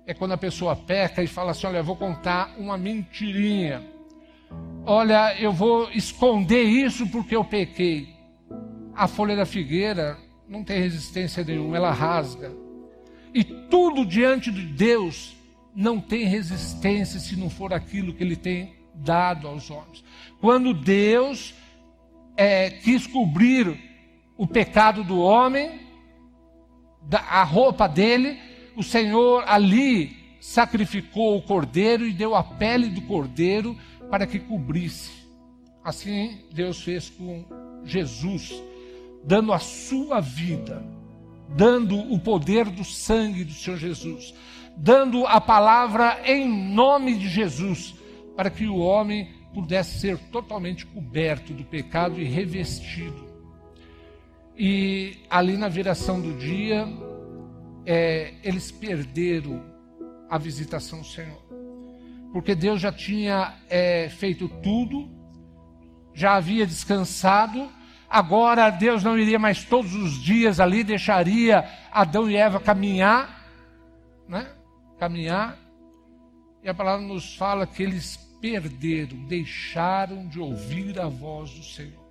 É 0.07 0.15
quando 0.15 0.33
a 0.33 0.39
pessoa 0.39 0.77
peca 0.77 1.23
e 1.23 1.27
fala 1.27 1.51
assim: 1.51 1.67
Olha, 1.67 1.79
eu 1.79 1.85
vou 1.85 1.97
contar 1.97 2.55
uma 2.57 2.79
mentirinha. 2.79 3.83
Olha, 4.85 5.37
eu 5.41 5.53
vou 5.53 5.91
esconder 5.91 6.63
isso 6.63 7.09
porque 7.09 7.35
eu 7.35 7.45
pequei. 7.45 8.15
A 8.95 9.09
folha 9.09 9.35
da 9.35 9.45
figueira 9.45 10.17
não 10.49 10.63
tem 10.63 10.81
resistência 10.81 11.43
nenhuma, 11.43 11.77
ela 11.77 11.91
rasga. 11.91 12.53
E 13.35 13.43
tudo 13.43 14.07
diante 14.07 14.51
de 14.51 14.63
Deus 14.63 15.37
não 15.75 16.01
tem 16.01 16.25
resistência 16.25 17.19
se 17.19 17.37
não 17.37 17.51
for 17.51 17.75
aquilo 17.75 18.15
que 18.15 18.23
ele 18.23 18.37
tem 18.37 18.77
dado 18.95 19.49
aos 19.49 19.71
homens. 19.71 20.05
Quando 20.41 20.73
Deus 20.73 21.53
é, 22.37 22.71
quis 22.71 23.07
cobrir 23.07 23.77
o 24.37 24.47
pecado 24.47 25.03
do 25.03 25.19
homem, 25.19 25.81
a 27.11 27.43
roupa 27.43 27.89
dele, 27.89 28.39
o 28.77 28.83
Senhor 28.83 29.45
ali 29.47 30.17
sacrificou 30.41 31.37
o 31.37 31.43
cordeiro 31.43 32.07
e 32.07 32.13
deu 32.13 32.35
a 32.35 32.43
pele 32.45 32.89
do 32.89 33.01
cordeiro 33.03 33.77
para 34.11 34.27
que 34.27 34.39
cobrisse. 34.39 35.11
Assim 35.83 36.39
Deus 36.53 36.83
fez 36.83 37.11
com 37.11 37.45
Jesus, 37.85 38.53
dando 39.25 39.53
a 39.53 39.59
sua 39.59 40.21
vida, 40.21 40.85
dando 41.49 41.99
o 41.99 42.19
poder 42.19 42.67
do 42.67 42.85
sangue 42.85 43.45
do 43.45 43.53
Senhor 43.53 43.79
Jesus 43.79 44.35
dando 44.77 45.27
a 45.27 45.41
palavra 45.41 46.21
em 46.25 46.47
nome 46.47 47.17
de 47.17 47.29
Jesus, 47.29 47.95
para 48.37 48.51
que 48.51 48.67
o 48.67 48.77
homem 48.77 49.31
pudesse 49.55 50.01
ser 50.01 50.19
totalmente 50.31 50.85
coberto 50.85 51.55
do 51.55 51.65
pecado 51.65 52.21
e 52.21 52.25
revestido. 52.25 53.25
E 54.59 55.17
ali 55.31 55.57
na 55.57 55.69
viração 55.69 56.21
do 56.21 56.35
dia, 56.35 56.87
é, 57.87 58.35
eles 58.43 58.71
perderam 58.73 59.63
a 60.29 60.37
visitação 60.37 61.01
do 61.01 61.07
Senhor, 61.07 61.41
porque 62.33 62.55
Deus 62.55 62.81
já 62.81 62.91
tinha 62.91 63.55
é, 63.71 64.09
feito 64.09 64.49
tudo, 64.49 65.09
já 66.13 66.35
havia 66.35 66.67
descansado, 66.67 67.71
agora 68.11 68.69
Deus 68.71 69.05
não 69.05 69.17
iria 69.17 69.39
mais 69.39 69.65
todos 69.65 69.95
os 69.95 70.21
dias 70.21 70.59
ali, 70.59 70.83
deixaria 70.83 71.65
Adão 71.93 72.29
e 72.29 72.37
Eva 72.37 72.59
caminhar, 72.59 73.47
né? 74.29 74.51
caminhar, 74.99 75.57
e 76.63 76.69
a 76.69 76.75
palavra 76.75 77.07
nos 77.07 77.37
fala 77.37 77.67
que 77.67 77.83
eles 77.83 78.17
perderam, 78.41 79.17
deixaram 79.27 80.27
de 80.27 80.41
ouvir 80.41 80.99
a 80.99 81.07
voz 81.07 81.51
do 81.51 81.63
Senhor. 81.63 82.05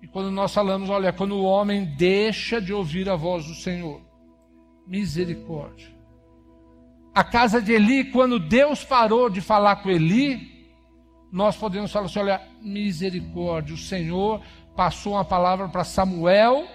E 0.00 0.06
quando 0.06 0.30
nós 0.30 0.52
falamos, 0.52 0.90
olha, 0.90 1.12
quando 1.12 1.32
o 1.32 1.44
homem 1.44 1.84
deixa 1.96 2.60
de 2.60 2.72
ouvir 2.72 3.08
a 3.08 3.16
voz 3.16 3.46
do 3.46 3.54
Senhor, 3.54 4.03
misericórdia. 4.86 5.94
A 7.14 7.22
casa 7.22 7.62
de 7.62 7.72
Eli, 7.72 8.04
quando 8.04 8.38
Deus 8.38 8.82
parou 8.84 9.30
de 9.30 9.40
falar 9.40 9.76
com 9.76 9.90
Eli, 9.90 10.68
nós 11.30 11.56
podemos 11.56 11.92
falar 11.92 12.06
assim: 12.06 12.18
olha, 12.18 12.40
misericórdia, 12.60 13.74
o 13.74 13.78
Senhor 13.78 14.42
passou 14.76 15.14
uma 15.14 15.24
palavra 15.24 15.68
para 15.68 15.84
Samuel, 15.84 16.66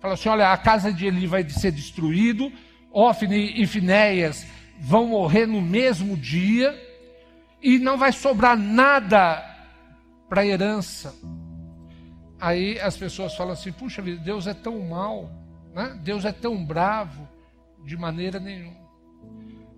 falou 0.00 0.14
assim: 0.14 0.28
olha, 0.28 0.52
a 0.52 0.56
casa 0.56 0.92
de 0.92 1.06
Eli 1.06 1.26
vai 1.26 1.48
ser 1.48 1.72
destruído, 1.72 2.52
Ofne 2.92 3.60
e 3.60 3.66
Finéias 3.66 4.46
vão 4.80 5.08
morrer 5.08 5.46
no 5.46 5.60
mesmo 5.60 6.16
dia 6.16 6.76
e 7.60 7.78
não 7.78 7.96
vai 7.98 8.12
sobrar 8.12 8.56
nada 8.56 9.44
para 10.28 10.46
herança. 10.46 11.14
Aí 12.40 12.78
as 12.80 12.96
pessoas 12.96 13.34
falam 13.34 13.52
assim: 13.52 13.72
puxa 13.72 14.00
vida, 14.00 14.22
Deus 14.22 14.46
é 14.46 14.54
tão 14.54 14.78
mal, 14.80 15.30
né? 15.78 15.96
Deus 16.02 16.24
é 16.24 16.32
tão 16.32 16.64
bravo, 16.64 17.28
de 17.84 17.96
maneira 17.96 18.40
nenhuma. 18.40 18.76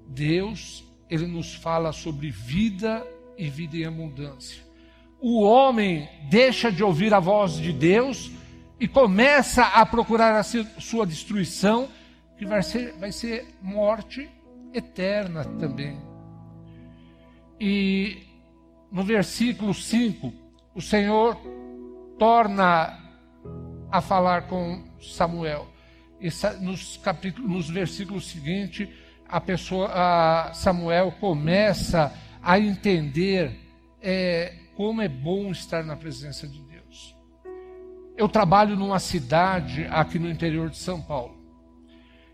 Deus, 0.09 0.83
ele 1.11 1.27
nos 1.27 1.55
fala 1.55 1.93
sobre 1.93 2.31
vida 2.31 3.07
e 3.37 3.51
vida 3.51 3.77
em 3.77 3.85
abundância. 3.85 4.63
O 5.21 5.43
homem 5.43 6.09
deixa 6.31 6.73
de 6.73 6.83
ouvir 6.83 7.13
a 7.13 7.21
voz 7.21 7.57
de 7.57 7.71
Deus 7.71 8.31
e 8.81 8.89
começa 8.89 9.63
a 9.63 9.85
procurar 9.85 10.35
a 10.39 10.43
sua 10.43 11.07
destruição 11.07 11.87
que 12.39 12.47
vai 12.47 12.63
ser, 12.63 12.95
vai 12.95 13.13
ser 13.13 13.47
morte 13.61 14.27
eterna 14.73 15.45
também. 15.45 16.01
E 17.61 18.23
no 18.91 19.05
versículo 19.05 19.75
5, 19.75 20.33
o 20.75 20.81
Senhor 20.81 21.37
torna 22.19 22.99
a 23.93 24.01
falar 24.01 24.49
com 24.49 24.83
Samuel. 24.99 25.70
Nos, 26.61 26.99
capítulos, 26.99 27.51
nos 27.51 27.71
versículos 27.71 28.29
seguintes, 28.29 28.89
a 29.27 29.41
pessoa, 29.41 29.91
a 29.93 30.53
Samuel 30.53 31.13
começa 31.21 32.13
a 32.43 32.59
entender 32.59 33.59
é, 34.03 34.55
como 34.75 35.01
é 35.01 35.09
bom 35.09 35.51
estar 35.51 35.85
na 35.85 35.97
presença 35.97 36.47
de 36.47 36.61
Deus. 36.61 37.17
Eu 38.17 38.29
trabalho 38.29 38.77
numa 38.77 38.99
cidade 38.99 39.87
aqui 39.91 40.19
no 40.19 40.29
interior 40.29 40.69
de 40.69 40.79
São 40.79 41.01
Paulo. 41.01 41.39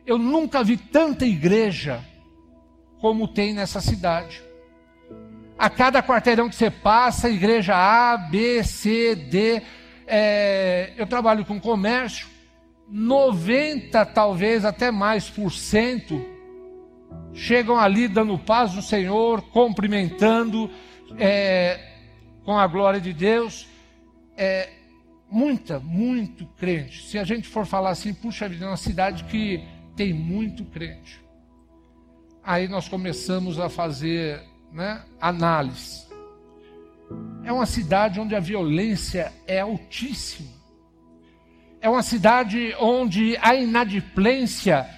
Eu 0.07 0.18
nunca 0.18 0.64
vi 0.64 0.77
tanta 0.77 1.27
igreja 1.27 2.03
como 3.01 3.29
tem 3.29 3.53
nessa 3.53 3.81
cidade. 3.81 4.42
A 5.59 5.70
cada 5.70 6.03
quarteirão 6.03 6.49
que 6.49 6.55
você 6.55 6.70
passa, 6.70 7.31
igreja 7.31 7.75
A, 7.75 8.16
B, 8.16 8.62
C, 8.62 9.14
D. 9.14 9.62
É, 10.07 10.92
eu 10.96 11.07
trabalho 11.07 11.44
com 11.44 11.59
comércio, 11.59 12.29
90 12.88 14.05
talvez 14.07 14.64
até 14.64 14.90
mais 14.90 15.29
por 15.29 15.51
cento 15.51 16.25
chegam 17.33 17.79
ali 17.79 18.09
dando 18.09 18.38
paz 18.38 18.75
no 18.75 18.83
Senhor, 18.83 19.42
cumprimentando 19.51 20.70
é, 21.18 21.79
com 22.44 22.57
a 22.57 22.66
glória 22.66 23.01
de 23.01 23.12
Deus. 23.12 23.68
É, 24.37 24.70
muita, 25.31 25.79
muito 25.79 26.46
crente. 26.59 27.07
Se 27.07 27.18
a 27.18 27.25
gente 27.25 27.46
for 27.49 27.66
falar 27.66 27.90
assim, 27.90 28.14
puxa 28.14 28.49
vida, 28.49 28.64
é 28.64 28.68
uma 28.68 28.77
cidade 28.77 29.25
que 29.25 29.62
tem 29.94 30.12
muito 30.12 30.64
crente. 30.64 31.20
Aí 32.42 32.68
nós 32.68 32.88
começamos 32.88 33.59
a 33.59 33.68
fazer 33.68 34.42
né, 34.72 35.03
análise. 35.20 36.07
É 37.44 37.53
uma 37.53 37.66
cidade 37.66 38.18
onde 38.20 38.35
a 38.35 38.40
violência 38.40 39.33
é 39.46 39.61
altíssima. 39.61 40.55
É 41.80 41.88
uma 41.88 42.02
cidade 42.02 42.74
onde 42.78 43.36
a 43.40 43.54
inadimplência 43.54 44.88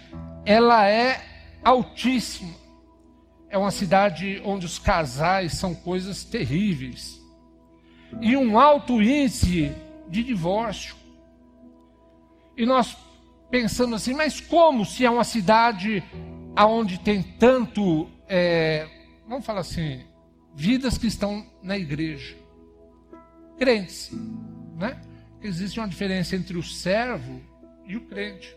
ela 0.44 0.88
é 0.88 1.22
altíssima. 1.62 2.56
é 3.50 3.56
uma 3.56 3.70
cidade 3.70 4.42
onde 4.44 4.66
os 4.66 4.78
casais 4.78 5.54
são 5.54 5.74
coisas 5.74 6.22
terríveis. 6.22 7.18
E 8.20 8.36
um 8.36 8.58
alto 8.58 9.02
índice 9.02 9.74
de 10.08 10.22
divórcio. 10.22 10.94
E 12.56 12.66
nós 12.66 12.96
pensamos 13.50 14.02
assim, 14.02 14.14
mas 14.14 14.40
como 14.40 14.84
se 14.84 15.04
é 15.04 15.10
uma 15.10 15.24
cidade 15.24 16.02
onde 16.56 16.98
tem 17.00 17.22
tanto, 17.22 18.08
é, 18.28 18.86
vamos 19.26 19.46
falar 19.46 19.60
assim, 19.60 20.04
vidas 20.54 20.98
que 20.98 21.06
estão 21.06 21.46
na 21.62 21.78
igreja, 21.78 22.36
crentes, 23.56 24.10
né? 24.76 25.00
Existe 25.42 25.79
uma 25.79 25.88
diferença 25.88 26.35
entre 26.35 26.57
o 26.59 26.62
servo 26.62 27.40
e 27.87 27.96
o 27.96 28.01
crente. 28.03 28.57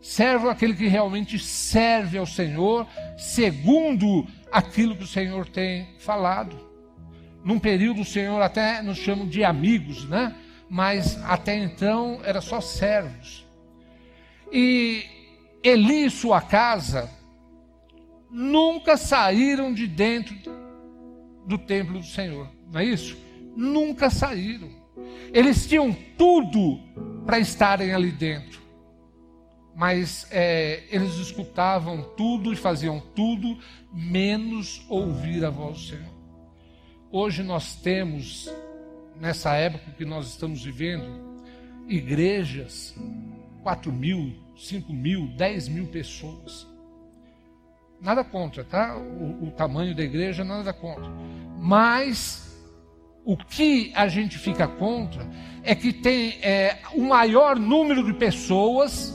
Servo 0.00 0.48
é 0.48 0.50
aquele 0.50 0.74
que 0.74 0.86
realmente 0.86 1.38
serve 1.38 2.18
ao 2.18 2.26
Senhor, 2.26 2.86
segundo 3.16 4.26
aquilo 4.50 4.96
que 4.96 5.04
o 5.04 5.06
Senhor 5.06 5.48
tem 5.48 5.88
falado. 5.98 6.58
Num 7.44 7.58
período 7.58 8.02
o 8.02 8.04
Senhor 8.04 8.40
até 8.40 8.82
nos 8.82 8.98
chama 8.98 9.26
de 9.26 9.44
amigos, 9.44 10.04
né? 10.08 10.34
Mas 10.68 11.22
até 11.24 11.56
então 11.56 12.20
era 12.24 12.40
só 12.40 12.60
servos. 12.60 13.46
E 14.50 15.04
Eli 15.62 16.06
e 16.06 16.10
sua 16.10 16.40
casa 16.40 17.08
nunca 18.30 18.96
saíram 18.96 19.72
de 19.72 19.86
dentro 19.86 20.34
do 21.46 21.58
templo 21.58 22.00
do 22.00 22.06
Senhor, 22.06 22.48
não 22.72 22.80
é 22.80 22.84
isso? 22.84 23.16
Nunca 23.56 24.10
saíram. 24.10 24.81
Eles 25.32 25.66
tinham 25.66 25.92
tudo 26.16 26.78
para 27.24 27.38
estarem 27.38 27.92
ali 27.92 28.10
dentro, 28.10 28.60
mas 29.74 30.26
é, 30.30 30.84
eles 30.90 31.14
escutavam 31.14 32.02
tudo 32.16 32.52
e 32.52 32.56
faziam 32.56 33.00
tudo, 33.14 33.58
menos 33.92 34.84
ouvir 34.88 35.44
a 35.44 35.50
voz 35.50 35.78
do 35.78 35.86
Senhor. 35.88 36.12
Hoje 37.10 37.42
nós 37.42 37.76
temos, 37.76 38.50
nessa 39.20 39.54
época 39.54 39.92
que 39.92 40.04
nós 40.04 40.28
estamos 40.28 40.64
vivendo, 40.64 41.06
igrejas, 41.86 42.94
4 43.62 43.92
mil, 43.92 44.34
5 44.56 44.92
mil, 44.92 45.28
10 45.36 45.68
mil 45.68 45.86
pessoas. 45.86 46.66
Nada 48.00 48.24
contra, 48.24 48.64
tá? 48.64 48.96
O, 48.96 49.48
o 49.48 49.50
tamanho 49.52 49.94
da 49.94 50.02
igreja, 50.02 50.44
nada 50.44 50.72
contra. 50.72 51.08
Mas 51.58 52.51
o 53.24 53.36
que 53.36 53.92
a 53.94 54.08
gente 54.08 54.38
fica 54.38 54.66
contra 54.66 55.28
é 55.62 55.74
que 55.74 55.92
tem 55.92 56.38
é, 56.42 56.78
o 56.94 57.02
maior 57.02 57.58
número 57.58 58.04
de 58.04 58.12
pessoas 58.14 59.14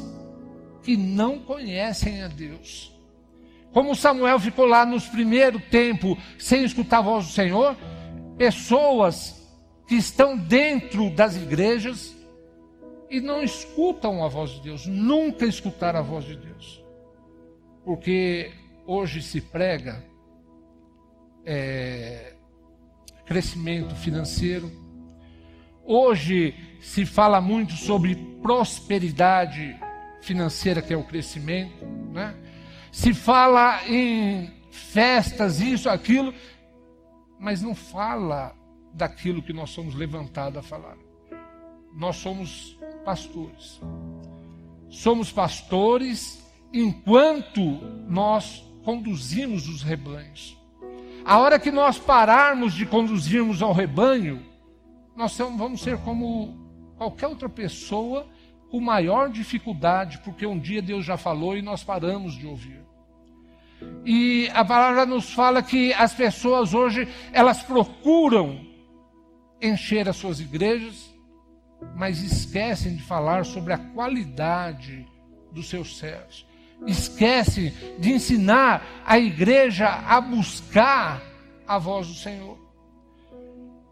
que 0.82 0.96
não 0.96 1.40
conhecem 1.40 2.24
a 2.24 2.28
Deus. 2.28 2.94
Como 3.74 3.96
Samuel 3.96 4.40
ficou 4.40 4.66
lá 4.66 4.86
nos 4.86 5.08
primeiros 5.08 5.62
tempos 5.66 6.18
sem 6.40 6.64
escutar 6.64 7.00
a 7.00 7.02
voz 7.02 7.28
do 7.28 7.32
Senhor, 7.34 7.76
pessoas 8.38 9.46
que 9.88 9.96
estão 9.96 10.38
dentro 10.38 11.10
das 11.10 11.36
igrejas 11.36 12.16
e 13.10 13.20
não 13.20 13.44
escutam 13.44 14.24
a 14.24 14.28
voz 14.28 14.52
de 14.52 14.62
Deus, 14.62 14.86
nunca 14.86 15.46
escutaram 15.46 16.00
a 16.00 16.02
voz 16.02 16.26
de 16.26 16.38
Deus. 16.38 16.84
Porque 17.84 18.52
hoje 18.86 19.22
se 19.22 19.42
prega 19.42 20.04
é, 21.46 22.37
crescimento 23.28 23.94
financeiro, 23.96 24.72
hoje 25.84 26.56
se 26.82 27.06
fala 27.06 27.42
muito 27.42 27.74
sobre 27.74 28.16
prosperidade 28.42 29.78
financeira, 30.22 30.82
que 30.82 30.94
é 30.94 30.98
o 30.98 31.04
crescimento, 31.04 31.86
né? 32.12 32.36
se 32.92 33.14
fala 33.14 33.86
em 33.88 34.52
festas, 34.72 35.60
isso, 35.60 35.90
aquilo, 35.90 36.34
mas 37.40 37.62
não 37.62 37.76
fala 37.76 38.56
daquilo 38.94 39.44
que 39.44 39.54
nós 39.54 39.70
somos 39.70 39.94
levantados 39.94 40.58
a 40.58 40.64
falar. 40.64 40.98
Nós 41.94 42.16
somos 42.16 42.78
pastores. 43.06 43.80
Somos 44.90 45.32
pastores 45.32 46.44
enquanto 46.74 47.62
nós 48.08 48.64
conduzimos 48.84 49.68
os 49.68 49.84
rebanhos. 49.84 50.58
A 51.28 51.40
hora 51.40 51.60
que 51.60 51.72
nós 51.72 52.00
pararmos 52.00 52.74
de 52.74 52.86
conduzirmos 52.86 53.62
ao 53.62 53.74
rebanho, 53.74 54.46
nós 55.14 55.38
vamos 55.38 55.82
ser 55.82 55.98
como 55.98 56.58
qualquer 56.96 57.28
outra 57.28 57.50
pessoa 57.50 58.26
com 58.72 58.80
maior 58.80 59.30
dificuldade, 59.30 60.20
porque 60.20 60.46
um 60.46 60.58
dia 60.58 60.82
Deus 60.82 61.04
já 61.06 61.18
falou 61.18 61.58
e 61.58 61.62
nós 61.62 61.84
paramos 61.84 62.34
de 62.38 62.48
ouvir. 62.48 62.82
E 64.06 64.50
a 64.54 64.64
palavra 64.64 65.06
nos 65.06 65.34
fala 65.34 65.62
que 65.62 65.92
as 65.96 66.14
pessoas 66.14 66.74
hoje, 66.74 67.06
elas 67.34 67.62
procuram 67.62 68.66
encher 69.62 70.08
as 70.08 70.16
suas 70.16 70.40
igrejas, 70.40 71.14
mas 71.94 72.22
esquecem 72.22 72.96
de 72.96 73.04
falar 73.04 73.44
sobre 73.44 73.74
a 73.74 73.78
qualidade 73.78 75.06
dos 75.52 75.68
seus 75.68 75.98
servos. 75.98 76.47
Esquecem 76.86 77.74
de 77.98 78.12
ensinar 78.12 79.04
a 79.06 79.18
igreja 79.18 79.88
a 79.88 80.22
buscar 80.22 81.22
a 81.68 81.78
voz 81.78 82.08
do 82.08 82.14
Senhor. 82.14 82.58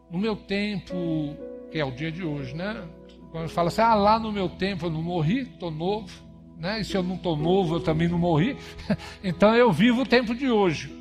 No 0.09 0.19
meu 0.19 0.35
tempo, 0.35 1.35
que 1.71 1.79
é 1.79 1.85
o 1.85 1.91
dia 1.91 2.11
de 2.11 2.23
hoje, 2.23 2.55
né? 2.55 2.87
Quando 3.31 3.49
fala 3.49 3.67
assim, 3.67 3.81
ah, 3.81 3.95
lá 3.95 4.17
no 4.17 4.31
meu 4.31 4.47
tempo 4.47 4.85
eu 4.85 4.89
não 4.89 5.01
morri, 5.01 5.41
estou 5.41 5.69
novo, 5.69 6.09
né? 6.57 6.79
E 6.79 6.85
se 6.85 6.95
eu 6.95 7.03
não 7.03 7.15
estou 7.15 7.35
novo, 7.35 7.75
eu 7.75 7.79
também 7.81 8.07
não 8.07 8.17
morri. 8.17 8.55
então 9.23 9.55
eu 9.55 9.71
vivo 9.71 10.03
o 10.03 10.05
tempo 10.05 10.33
de 10.33 10.49
hoje. 10.49 10.93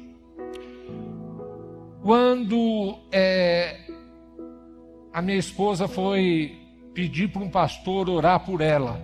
Quando 2.03 2.99
é, 3.13 3.81
a 5.13 5.23
minha 5.23 5.39
esposa 5.39 5.87
foi 5.87 6.59
pedir 6.93 7.29
para 7.29 7.43
um 7.43 7.49
pastor 7.49 8.11
orar 8.11 8.41
por 8.41 8.61
ela. 8.61 9.01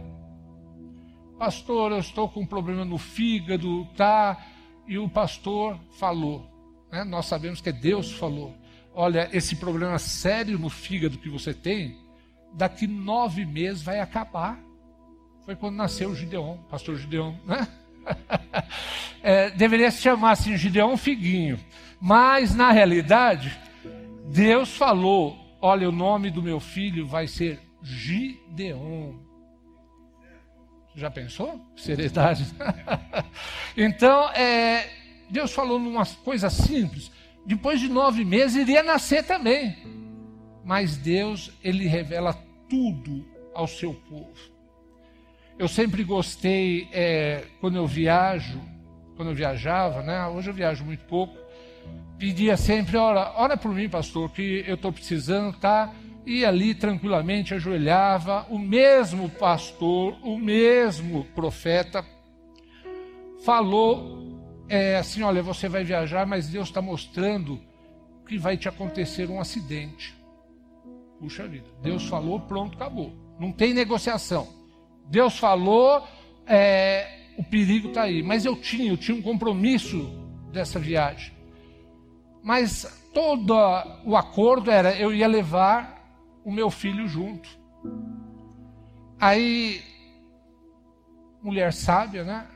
Pastor, 1.41 1.93
eu 1.93 2.01
estou 2.01 2.29
com 2.29 2.41
um 2.41 2.47
problema 2.47 2.85
no 2.85 2.99
fígado, 2.99 3.87
tá? 3.97 4.37
E 4.87 4.99
o 4.99 5.09
pastor 5.09 5.81
falou, 5.99 6.47
né? 6.93 7.03
Nós 7.03 7.25
sabemos 7.25 7.63
que 7.63 7.73
Deus 7.73 8.13
falou. 8.13 8.55
Olha, 8.93 9.27
esse 9.33 9.57
problema 9.57 9.99
sério 9.99 10.59
no 10.59 10.69
fígado 10.69 11.17
que 11.17 11.31
você 11.31 11.55
tem, 11.55 11.97
daqui 12.53 12.87
nove 12.87 13.47
meses 13.47 13.83
vai 13.83 14.01
acabar. 14.01 14.61
Foi 15.47 15.57
quando 15.57 15.77
nasceu 15.77 16.11
o 16.11 16.15
Gideon, 16.15 16.59
pastor 16.69 16.99
Gideon, 16.99 17.33
né? 17.47 17.67
é, 19.25 19.51
deveria 19.53 19.91
se 19.91 20.03
chamar 20.03 20.33
assim 20.33 20.59
Gideon 20.59 20.95
Figuinho. 20.99 21.59
Mas, 21.99 22.55
na 22.55 22.71
realidade, 22.71 23.59
Deus 24.27 24.77
falou: 24.77 25.39
olha, 25.59 25.89
o 25.89 25.93
nome 25.93 26.31
do 26.31 26.43
meu 26.43 26.61
filho 26.61 27.07
vai 27.07 27.27
ser 27.27 27.59
Gideon. 27.83 29.30
Já 30.95 31.11
pensou? 31.11 31.61
Seriedade. 31.77 32.47
então, 33.77 34.29
é, 34.31 34.89
Deus 35.31 35.53
falou 35.53 35.79
numa 35.79 36.05
coisa 36.05 36.51
simples. 36.51 37.11
Depois 37.47 37.81
de 37.81 37.89
nove 37.89 38.25
meses 38.25 38.57
iria 38.57 38.83
nascer 38.83 39.25
também. 39.25 39.77
Mas 40.65 40.97
Deus, 40.97 41.51
Ele 41.63 41.87
revela 41.87 42.35
tudo 42.69 43.27
ao 43.55 43.67
seu 43.67 43.95
povo. 43.95 44.51
Eu 45.59 45.69
sempre 45.69 46.03
gostei, 46.05 46.89
é, 46.93 47.45
quando 47.61 47.77
eu 47.77 47.87
viajo, 47.87 48.61
quando 49.17 49.29
eu 49.29 49.35
viajava, 49.35 50.03
né? 50.03 50.27
Hoje 50.27 50.49
eu 50.49 50.55
viajo 50.55 50.85
muito 50.85 51.05
pouco. 51.05 51.37
Pedia 52.19 52.57
sempre, 52.57 52.97
ora, 52.97 53.33
ora 53.37 53.57
por 53.57 53.73
mim, 53.75 53.89
pastor, 53.89 54.31
que 54.31 54.65
eu 54.67 54.75
estou 54.75 54.93
precisando, 54.93 55.57
tá? 55.59 55.93
E 56.27 56.45
ali 56.45 56.75
tranquilamente 56.75 57.55
ajoelhava. 57.55 58.47
O 58.51 58.59
mesmo 58.59 59.29
pastor, 59.29 60.17
o 60.23 60.39
mesmo 60.39 61.25
profeta, 61.35 62.05
falou 63.45 64.41
é, 64.69 64.97
assim: 64.97 65.23
olha, 65.23 65.43
você 65.43 65.69
vai 65.69 65.85
viajar, 65.85 66.27
mas 66.27 66.49
Deus 66.49 66.69
está 66.69 66.81
mostrando 66.81 67.61
que 68.31 68.39
vai 68.39 68.57
te 68.57 68.69
acontecer 68.69 69.29
um 69.29 69.41
acidente. 69.41 70.15
Puxa 71.19 71.49
vida, 71.49 71.67
Deus 71.83 72.07
falou, 72.07 72.39
pronto, 72.39 72.77
acabou. 72.77 73.13
Não 73.39 73.51
tem 73.51 73.75
negociação. 73.75 74.49
Deus 75.07 75.37
falou, 75.37 76.07
é, 76.47 77.33
o 77.37 77.43
perigo 77.43 77.89
está 77.89 78.03
aí. 78.03 78.23
Mas 78.23 78.45
eu 78.45 78.55
tinha, 78.55 78.93
eu 78.93 78.97
tinha 78.97 79.19
um 79.19 79.21
compromisso 79.21 80.09
dessa 80.53 80.79
viagem. 80.79 81.33
Mas 82.41 83.11
todo 83.13 83.53
o 84.05 84.17
acordo 84.17 84.71
era, 84.71 84.97
eu 84.97 85.13
ia 85.13 85.27
levar 85.27 86.00
o 86.45 86.51
meu 86.51 86.71
filho 86.71 87.07
junto. 87.07 87.49
Aí, 89.19 89.83
mulher 91.43 91.73
sábia, 91.73 92.25
né? 92.25 92.47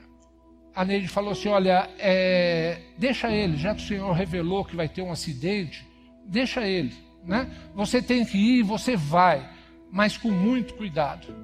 A 0.74 0.84
Neide 0.84 1.08
falou 1.08 1.32
assim: 1.32 1.48
Olha, 1.48 1.88
é, 1.98 2.80
deixa 2.98 3.30
ele, 3.30 3.56
já 3.56 3.74
que 3.74 3.82
o 3.82 3.86
Senhor 3.86 4.12
revelou 4.12 4.64
que 4.64 4.76
vai 4.76 4.88
ter 4.88 5.02
um 5.02 5.12
acidente, 5.12 5.86
deixa 6.26 6.66
ele. 6.66 6.94
Né? 7.24 7.50
Você 7.74 8.02
tem 8.02 8.24
que 8.24 8.36
ir, 8.36 8.62
você 8.62 8.96
vai, 8.96 9.48
mas 9.90 10.16
com 10.16 10.30
muito 10.30 10.74
cuidado. 10.74 11.34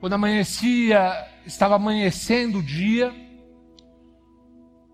Quando 0.00 0.12
amanhecia, 0.12 1.26
estava 1.44 1.76
amanhecendo 1.76 2.58
o 2.58 2.62
dia, 2.62 3.12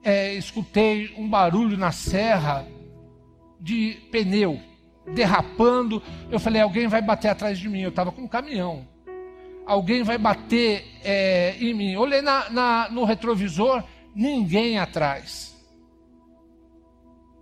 é, 0.02 0.34
escutei 0.34 1.12
um 1.16 1.28
barulho 1.28 1.76
na 1.76 1.92
serra 1.92 2.66
de 3.60 3.98
pneu 4.10 4.71
derrapando. 5.06 6.02
Eu 6.30 6.38
falei: 6.38 6.60
alguém 6.60 6.86
vai 6.86 7.02
bater 7.02 7.28
atrás 7.28 7.58
de 7.58 7.68
mim. 7.68 7.80
Eu 7.80 7.90
estava 7.90 8.12
com 8.12 8.22
um 8.22 8.28
caminhão. 8.28 8.86
Alguém 9.66 10.02
vai 10.02 10.18
bater 10.18 10.84
é, 11.02 11.56
em 11.60 11.72
mim. 11.72 11.96
Olhei 11.96 12.20
na, 12.20 12.50
na, 12.50 12.88
no 12.90 13.04
retrovisor, 13.04 13.82
ninguém 14.14 14.78
atrás. 14.78 15.52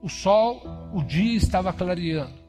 O 0.02 0.08
sol, 0.08 0.62
o 0.94 1.02
dia 1.02 1.36
estava 1.36 1.72
clareando. 1.72 2.40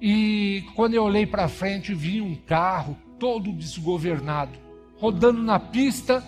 E 0.00 0.64
quando 0.74 0.94
eu 0.94 1.04
olhei 1.04 1.24
para 1.24 1.46
frente, 1.48 1.94
vi 1.94 2.20
um 2.20 2.34
carro 2.34 2.96
todo 3.20 3.52
desgovernado, 3.52 4.58
rodando 4.98 5.40
na 5.40 5.60
pista. 5.60 6.24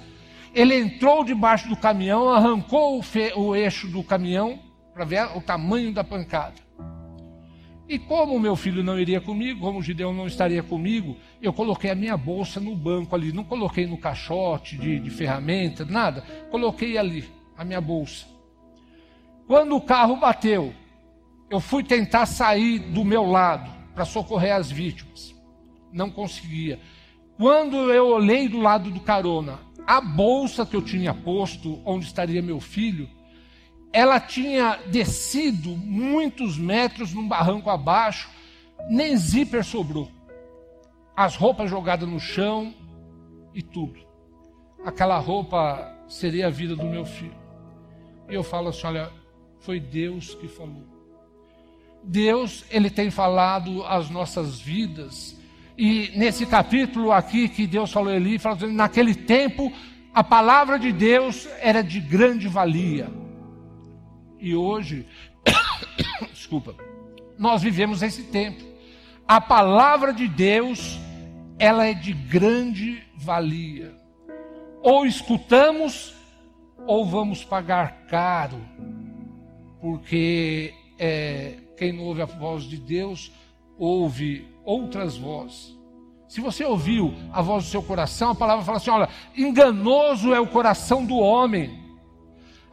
Ele 0.54 0.76
entrou 0.76 1.24
debaixo 1.24 1.68
do 1.68 1.76
caminhão, 1.76 2.28
arrancou 2.28 2.96
o, 2.96 3.02
fe, 3.02 3.32
o 3.34 3.56
eixo 3.56 3.88
do 3.88 4.04
caminhão 4.04 4.60
para 4.92 5.04
ver 5.04 5.36
o 5.36 5.40
tamanho 5.40 5.92
da 5.92 6.04
pancada. 6.04 6.63
E 7.88 7.98
como 7.98 8.40
meu 8.40 8.56
filho 8.56 8.82
não 8.82 8.98
iria 8.98 9.20
comigo, 9.20 9.60
como 9.60 9.78
o 9.78 9.82
Gideão 9.82 10.12
não 10.12 10.26
estaria 10.26 10.62
comigo, 10.62 11.16
eu 11.42 11.52
coloquei 11.52 11.90
a 11.90 11.94
minha 11.94 12.16
bolsa 12.16 12.58
no 12.58 12.74
banco 12.74 13.14
ali. 13.14 13.32
Não 13.32 13.44
coloquei 13.44 13.86
no 13.86 13.98
caixote 13.98 14.76
de, 14.78 14.98
de 14.98 15.10
ferramenta, 15.10 15.84
nada. 15.84 16.22
Coloquei 16.50 16.96
ali 16.96 17.24
a 17.56 17.64
minha 17.64 17.80
bolsa. 17.80 18.26
Quando 19.46 19.76
o 19.76 19.80
carro 19.80 20.16
bateu, 20.16 20.72
eu 21.50 21.60
fui 21.60 21.84
tentar 21.84 22.24
sair 22.24 22.78
do 22.78 23.04
meu 23.04 23.24
lado 23.24 23.70
para 23.94 24.06
socorrer 24.06 24.54
as 24.54 24.70
vítimas. 24.70 25.34
Não 25.92 26.10
conseguia. 26.10 26.80
Quando 27.36 27.92
eu 27.92 28.08
olhei 28.08 28.48
do 28.48 28.60
lado 28.60 28.90
do 28.90 29.00
carona, 29.00 29.58
a 29.86 30.00
bolsa 30.00 30.64
que 30.64 30.74
eu 30.74 30.80
tinha 30.80 31.12
posto, 31.12 31.80
onde 31.84 32.06
estaria 32.06 32.40
meu 32.40 32.60
filho, 32.60 33.08
ela 33.94 34.18
tinha 34.18 34.80
descido 34.88 35.70
muitos 35.70 36.58
metros 36.58 37.14
num 37.14 37.28
barranco 37.28 37.70
abaixo, 37.70 38.28
nem 38.90 39.16
zíper 39.16 39.62
sobrou. 39.62 40.10
As 41.16 41.36
roupas 41.36 41.70
jogadas 41.70 42.08
no 42.08 42.18
chão 42.18 42.74
e 43.54 43.62
tudo. 43.62 44.00
Aquela 44.84 45.16
roupa 45.18 45.96
seria 46.08 46.48
a 46.48 46.50
vida 46.50 46.74
do 46.74 46.84
meu 46.84 47.06
filho. 47.06 47.36
E 48.28 48.34
eu 48.34 48.42
falo 48.42 48.70
assim: 48.70 48.84
olha, 48.84 49.12
foi 49.60 49.78
Deus 49.78 50.34
que 50.34 50.48
falou. 50.48 50.82
Deus, 52.02 52.64
ele 52.72 52.90
tem 52.90 53.12
falado 53.12 53.84
as 53.84 54.10
nossas 54.10 54.58
vidas. 54.58 55.40
E 55.78 56.10
nesse 56.16 56.44
capítulo 56.46 57.12
aqui 57.12 57.48
que 57.48 57.64
Deus 57.64 57.92
falou 57.92 58.12
ali, 58.12 58.40
fala 58.40 58.56
assim, 58.56 58.72
naquele 58.72 59.14
tempo 59.14 59.72
a 60.12 60.24
palavra 60.24 60.80
de 60.80 60.90
Deus 60.90 61.48
era 61.60 61.80
de 61.80 62.00
grande 62.00 62.48
valia. 62.48 63.22
E 64.44 64.54
hoje, 64.54 65.06
desculpa, 66.30 66.74
nós 67.38 67.62
vivemos 67.62 68.02
esse 68.02 68.24
tempo. 68.24 68.62
A 69.26 69.40
palavra 69.40 70.12
de 70.12 70.28
Deus, 70.28 70.98
ela 71.58 71.86
é 71.86 71.94
de 71.94 72.12
grande 72.12 73.02
valia. 73.16 73.94
Ou 74.82 75.06
escutamos, 75.06 76.14
ou 76.86 77.06
vamos 77.06 77.42
pagar 77.42 78.04
caro, 78.06 78.60
porque 79.80 80.74
é, 80.98 81.54
quem 81.78 81.94
não 81.94 82.04
ouve 82.04 82.20
a 82.20 82.26
voz 82.26 82.64
de 82.64 82.76
Deus, 82.76 83.32
ouve 83.78 84.46
outras 84.62 85.16
vozes. 85.16 85.74
Se 86.28 86.42
você 86.42 86.66
ouviu 86.66 87.14
a 87.32 87.40
voz 87.40 87.64
do 87.64 87.70
seu 87.70 87.82
coração, 87.82 88.32
a 88.32 88.34
palavra 88.34 88.62
fala 88.62 88.76
assim: 88.76 88.90
olha, 88.90 89.08
enganoso 89.34 90.34
é 90.34 90.40
o 90.40 90.46
coração 90.46 91.02
do 91.02 91.16
homem. 91.16 91.83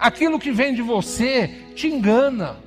Aquilo 0.01 0.39
que 0.39 0.51
vem 0.51 0.73
de 0.73 0.81
você 0.81 1.47
te 1.75 1.85
engana. 1.85 2.57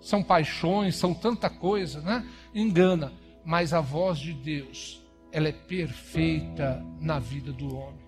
São 0.00 0.24
paixões, 0.24 0.96
são 0.96 1.14
tanta 1.14 1.48
coisa, 1.48 2.00
né? 2.00 2.26
Engana. 2.52 3.12
Mas 3.44 3.72
a 3.72 3.80
voz 3.80 4.18
de 4.18 4.32
Deus, 4.32 5.00
ela 5.30 5.46
é 5.46 5.52
perfeita 5.52 6.84
na 7.00 7.20
vida 7.20 7.52
do 7.52 7.76
homem. 7.76 8.00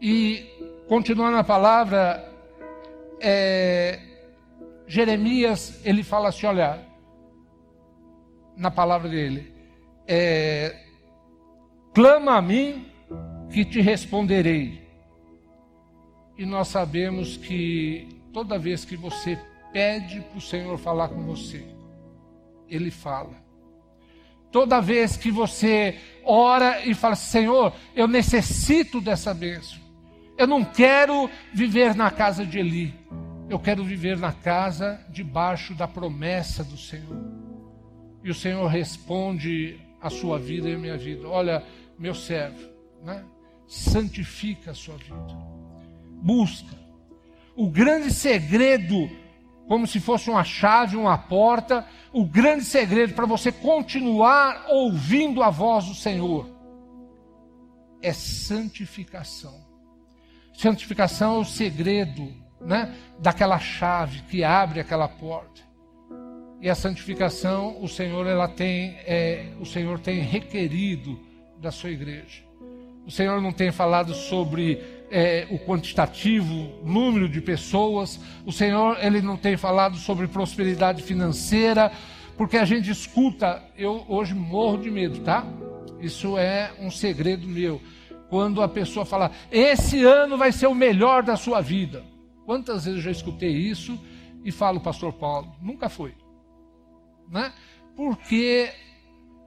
E, 0.00 0.46
continuando 0.88 1.36
a 1.36 1.44
palavra, 1.44 2.28
é, 3.20 4.00
Jeremias, 4.88 5.80
ele 5.84 6.02
fala 6.02 6.30
assim: 6.30 6.46
olha, 6.46 6.84
na 8.56 8.70
palavra 8.70 9.08
dele, 9.08 9.54
é, 10.08 10.74
clama 11.94 12.34
a 12.34 12.42
mim 12.42 12.84
que 13.48 13.64
te 13.64 13.80
responderei. 13.80 14.85
E 16.38 16.44
nós 16.44 16.68
sabemos 16.68 17.36
que 17.36 18.08
toda 18.32 18.58
vez 18.58 18.84
que 18.84 18.96
você 18.96 19.38
pede 19.72 20.20
para 20.20 20.38
o 20.38 20.40
Senhor 20.40 20.76
falar 20.78 21.08
com 21.08 21.22
você, 21.24 21.66
Ele 22.68 22.90
fala. 22.90 23.34
Toda 24.52 24.80
vez 24.80 25.16
que 25.16 25.30
você 25.30 25.98
ora 26.24 26.84
e 26.84 26.94
fala, 26.94 27.14
Senhor, 27.14 27.72
eu 27.94 28.06
necessito 28.06 29.00
dessa 29.00 29.32
bênção. 29.32 29.78
Eu 30.36 30.46
não 30.46 30.62
quero 30.64 31.30
viver 31.52 31.94
na 31.94 32.10
casa 32.10 32.44
de 32.44 32.58
Eli. 32.58 32.94
Eu 33.48 33.58
quero 33.58 33.82
viver 33.82 34.18
na 34.18 34.32
casa 34.32 35.04
debaixo 35.08 35.74
da 35.74 35.88
promessa 35.88 36.62
do 36.62 36.76
Senhor. 36.76 37.16
E 38.22 38.30
o 38.30 38.34
Senhor 38.34 38.66
responde 38.66 39.80
a 40.00 40.10
sua 40.10 40.38
vida 40.38 40.68
e 40.68 40.74
a 40.74 40.78
minha 40.78 40.98
vida. 40.98 41.26
Olha, 41.26 41.64
meu 41.98 42.14
servo, 42.14 42.68
né? 43.02 43.24
santifica 43.66 44.72
a 44.72 44.74
sua 44.74 44.96
vida 44.96 45.55
busca. 46.26 46.76
O 47.54 47.70
grande 47.70 48.12
segredo, 48.12 49.08
como 49.68 49.86
se 49.86 50.00
fosse 50.00 50.28
uma 50.28 50.42
chave, 50.42 50.96
uma 50.96 51.16
porta, 51.16 51.86
o 52.12 52.26
grande 52.26 52.64
segredo 52.64 53.14
para 53.14 53.24
você 53.24 53.52
continuar 53.52 54.66
ouvindo 54.68 55.40
a 55.40 55.50
voz 55.50 55.84
do 55.84 55.94
Senhor 55.94 56.50
é 58.02 58.12
santificação. 58.12 59.64
Santificação 60.52 61.36
é 61.36 61.38
o 61.38 61.44
segredo, 61.44 62.34
né, 62.60 62.94
daquela 63.20 63.58
chave 63.58 64.22
que 64.22 64.42
abre 64.42 64.80
aquela 64.80 65.08
porta. 65.08 65.62
E 66.60 66.68
a 66.68 66.74
santificação, 66.74 67.80
o 67.82 67.88
Senhor 67.88 68.26
ela 68.26 68.48
tem, 68.48 68.96
é, 69.04 69.52
o 69.60 69.66
Senhor 69.66 70.00
tem 70.00 70.20
requerido 70.20 71.20
da 71.60 71.70
sua 71.70 71.90
igreja. 71.90 72.42
O 73.06 73.10
Senhor 73.10 73.40
não 73.40 73.52
tem 73.52 73.70
falado 73.70 74.14
sobre 74.14 74.95
é, 75.10 75.46
o 75.50 75.58
quantitativo, 75.58 76.72
número 76.84 77.28
de 77.28 77.40
pessoas. 77.40 78.20
O 78.44 78.52
Senhor, 78.52 78.98
ele 79.00 79.20
não 79.20 79.36
tem 79.36 79.56
falado 79.56 79.96
sobre 79.96 80.26
prosperidade 80.26 81.02
financeira, 81.02 81.92
porque 82.36 82.56
a 82.56 82.64
gente 82.64 82.90
escuta, 82.90 83.62
eu 83.76 84.04
hoje 84.08 84.34
morro 84.34 84.78
de 84.78 84.90
medo, 84.90 85.20
tá? 85.20 85.44
Isso 86.00 86.36
é 86.36 86.72
um 86.80 86.90
segredo 86.90 87.46
meu. 87.46 87.80
Quando 88.28 88.60
a 88.60 88.68
pessoa 88.68 89.06
fala, 89.06 89.30
esse 89.50 90.04
ano 90.04 90.36
vai 90.36 90.52
ser 90.52 90.66
o 90.66 90.74
melhor 90.74 91.22
da 91.22 91.36
sua 91.36 91.60
vida. 91.60 92.04
Quantas 92.44 92.84
vezes 92.84 92.98
eu 92.98 93.04
já 93.04 93.10
escutei 93.10 93.50
isso 93.50 93.98
e 94.44 94.52
falo, 94.52 94.80
pastor 94.80 95.12
Paulo, 95.12 95.54
nunca 95.62 95.88
foi. 95.88 96.14
Né? 97.30 97.52
Porque 97.96 98.70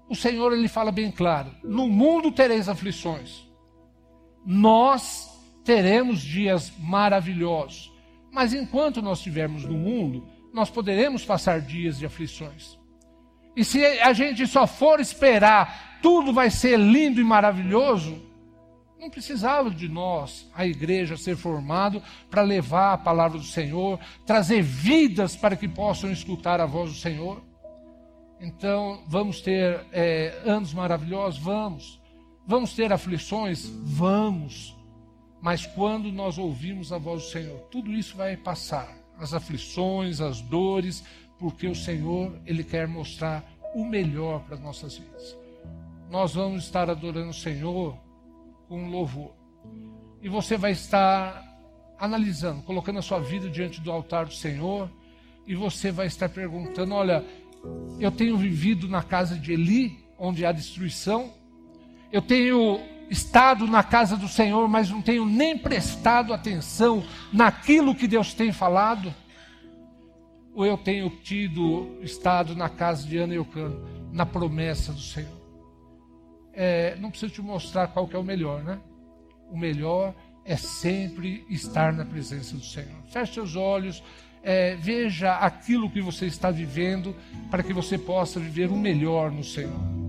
o 0.09 0.15
Senhor 0.15 0.51
ele 0.51 0.67
fala 0.67 0.91
bem 0.91 1.11
claro: 1.11 1.51
no 1.63 1.87
mundo 1.87 2.31
tereis 2.31 2.67
aflições. 2.67 3.47
Nós 4.45 5.28
teremos 5.63 6.21
dias 6.21 6.71
maravilhosos. 6.79 7.91
Mas 8.31 8.53
enquanto 8.53 9.01
nós 9.01 9.19
estivermos 9.19 9.65
no 9.65 9.77
mundo, 9.77 10.27
nós 10.53 10.69
poderemos 10.69 11.25
passar 11.25 11.61
dias 11.61 11.97
de 11.97 12.05
aflições. 12.05 12.77
E 13.55 13.63
se 13.63 13.83
a 13.85 14.13
gente 14.13 14.45
só 14.47 14.65
for 14.65 14.99
esperar, 14.99 15.99
tudo 16.01 16.31
vai 16.31 16.49
ser 16.49 16.77
lindo 16.77 17.19
e 17.19 17.23
maravilhoso, 17.23 18.21
não 18.99 19.09
precisava 19.09 19.69
de 19.69 19.87
nós, 19.87 20.49
a 20.53 20.65
igreja, 20.65 21.15
ser 21.15 21.37
formado 21.37 22.01
para 22.29 22.41
levar 22.41 22.93
a 22.93 22.97
palavra 22.97 23.37
do 23.37 23.43
Senhor, 23.43 23.99
trazer 24.25 24.61
vidas 24.61 25.35
para 25.35 25.55
que 25.55 25.67
possam 25.67 26.11
escutar 26.11 26.59
a 26.59 26.65
voz 26.65 26.91
do 26.91 26.97
Senhor. 26.97 27.41
Então, 28.41 29.01
vamos 29.07 29.41
ter 29.41 29.85
é, 29.91 30.41
anos 30.45 30.73
maravilhosos? 30.73 31.39
Vamos. 31.39 31.99
Vamos 32.45 32.73
ter 32.73 32.91
aflições? 32.91 33.69
Vamos. 33.83 34.78
Mas 35.41 35.65
quando 35.65 36.11
nós 36.11 36.37
ouvimos 36.37 36.91
a 36.91 36.97
voz 36.97 37.23
do 37.23 37.29
Senhor, 37.29 37.59
tudo 37.71 37.93
isso 37.93 38.17
vai 38.17 38.35
passar, 38.35 38.97
as 39.17 39.33
aflições, 39.33 40.19
as 40.19 40.41
dores, 40.41 41.03
porque 41.37 41.67
o 41.67 41.75
Senhor, 41.75 42.37
ele 42.45 42.63
quer 42.63 42.87
mostrar 42.87 43.43
o 43.73 43.85
melhor 43.85 44.41
para 44.43 44.55
as 44.55 44.61
nossas 44.61 44.97
vidas. 44.97 45.37
Nós 46.09 46.33
vamos 46.33 46.63
estar 46.63 46.89
adorando 46.89 47.29
o 47.29 47.33
Senhor 47.33 47.97
com 48.67 48.89
louvor. 48.89 49.33
E 50.21 50.27
você 50.27 50.57
vai 50.57 50.71
estar 50.71 51.45
analisando, 51.97 52.61
colocando 52.63 52.99
a 52.99 53.01
sua 53.01 53.19
vida 53.19 53.49
diante 53.49 53.79
do 53.79 53.91
altar 53.91 54.25
do 54.25 54.33
Senhor, 54.33 54.89
e 55.47 55.55
você 55.55 55.91
vai 55.91 56.07
estar 56.07 56.29
perguntando: 56.29 56.93
olha, 56.93 57.23
eu 57.99 58.11
tenho 58.11 58.37
vivido 58.37 58.87
na 58.87 59.01
casa 59.01 59.37
de 59.37 59.53
Eli, 59.53 59.99
onde 60.17 60.45
há 60.45 60.51
destruição, 60.51 61.31
eu 62.11 62.21
tenho 62.21 62.79
estado 63.09 63.65
na 63.67 63.83
casa 63.83 64.15
do 64.15 64.27
Senhor, 64.27 64.67
mas 64.67 64.89
não 64.89 65.01
tenho 65.01 65.25
nem 65.25 65.57
prestado 65.57 66.33
atenção 66.33 67.03
naquilo 67.33 67.95
que 67.95 68.07
Deus 68.07 68.33
tem 68.33 68.51
falado? 68.51 69.13
Ou 70.53 70.65
eu 70.65 70.77
tenho 70.77 71.09
tido 71.09 71.97
estado 72.01 72.55
na 72.55 72.69
casa 72.69 73.07
de 73.07 73.17
Ana 73.17 73.33
e 73.33 73.37
Eucano, 73.37 73.81
na 74.11 74.25
promessa 74.25 74.93
do 74.93 74.99
Senhor? 74.99 75.39
É, 76.53 76.95
não 76.97 77.09
preciso 77.09 77.33
te 77.33 77.41
mostrar 77.41 77.87
qual 77.87 78.07
que 78.07 78.15
é 78.15 78.19
o 78.19 78.23
melhor, 78.23 78.63
né? 78.63 78.79
O 79.49 79.57
melhor 79.57 80.13
é 80.43 80.57
sempre 80.57 81.45
estar 81.49 81.93
na 81.93 82.05
presença 82.05 82.55
do 82.55 82.63
Senhor. 82.63 83.03
Feche 83.07 83.33
seus 83.33 83.55
olhos, 83.55 84.03
é, 84.43 84.75
veja 84.75 85.35
aquilo 85.35 85.89
que 85.89 86.01
você 86.01 86.25
está 86.25 86.51
vivendo, 86.51 87.15
para 87.49 87.63
que 87.63 87.73
você 87.73 87.97
possa 87.97 88.39
viver 88.39 88.69
o 88.69 88.77
melhor 88.77 89.31
no 89.31 89.43
Senhor. 89.43 90.08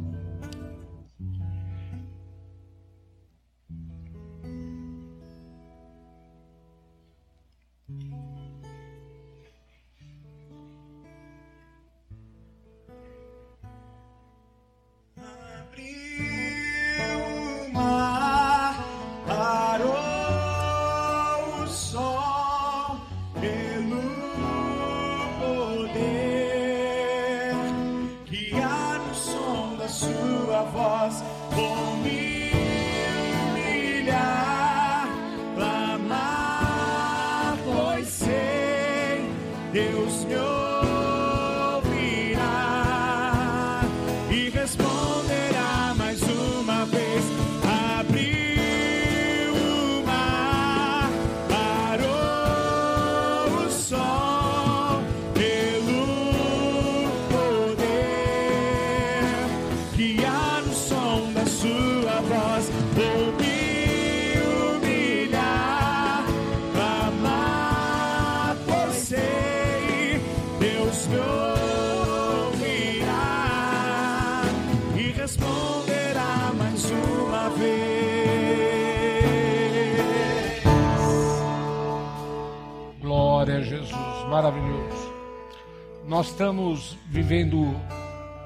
Estamos 86.40 86.96
vivendo 87.06 87.78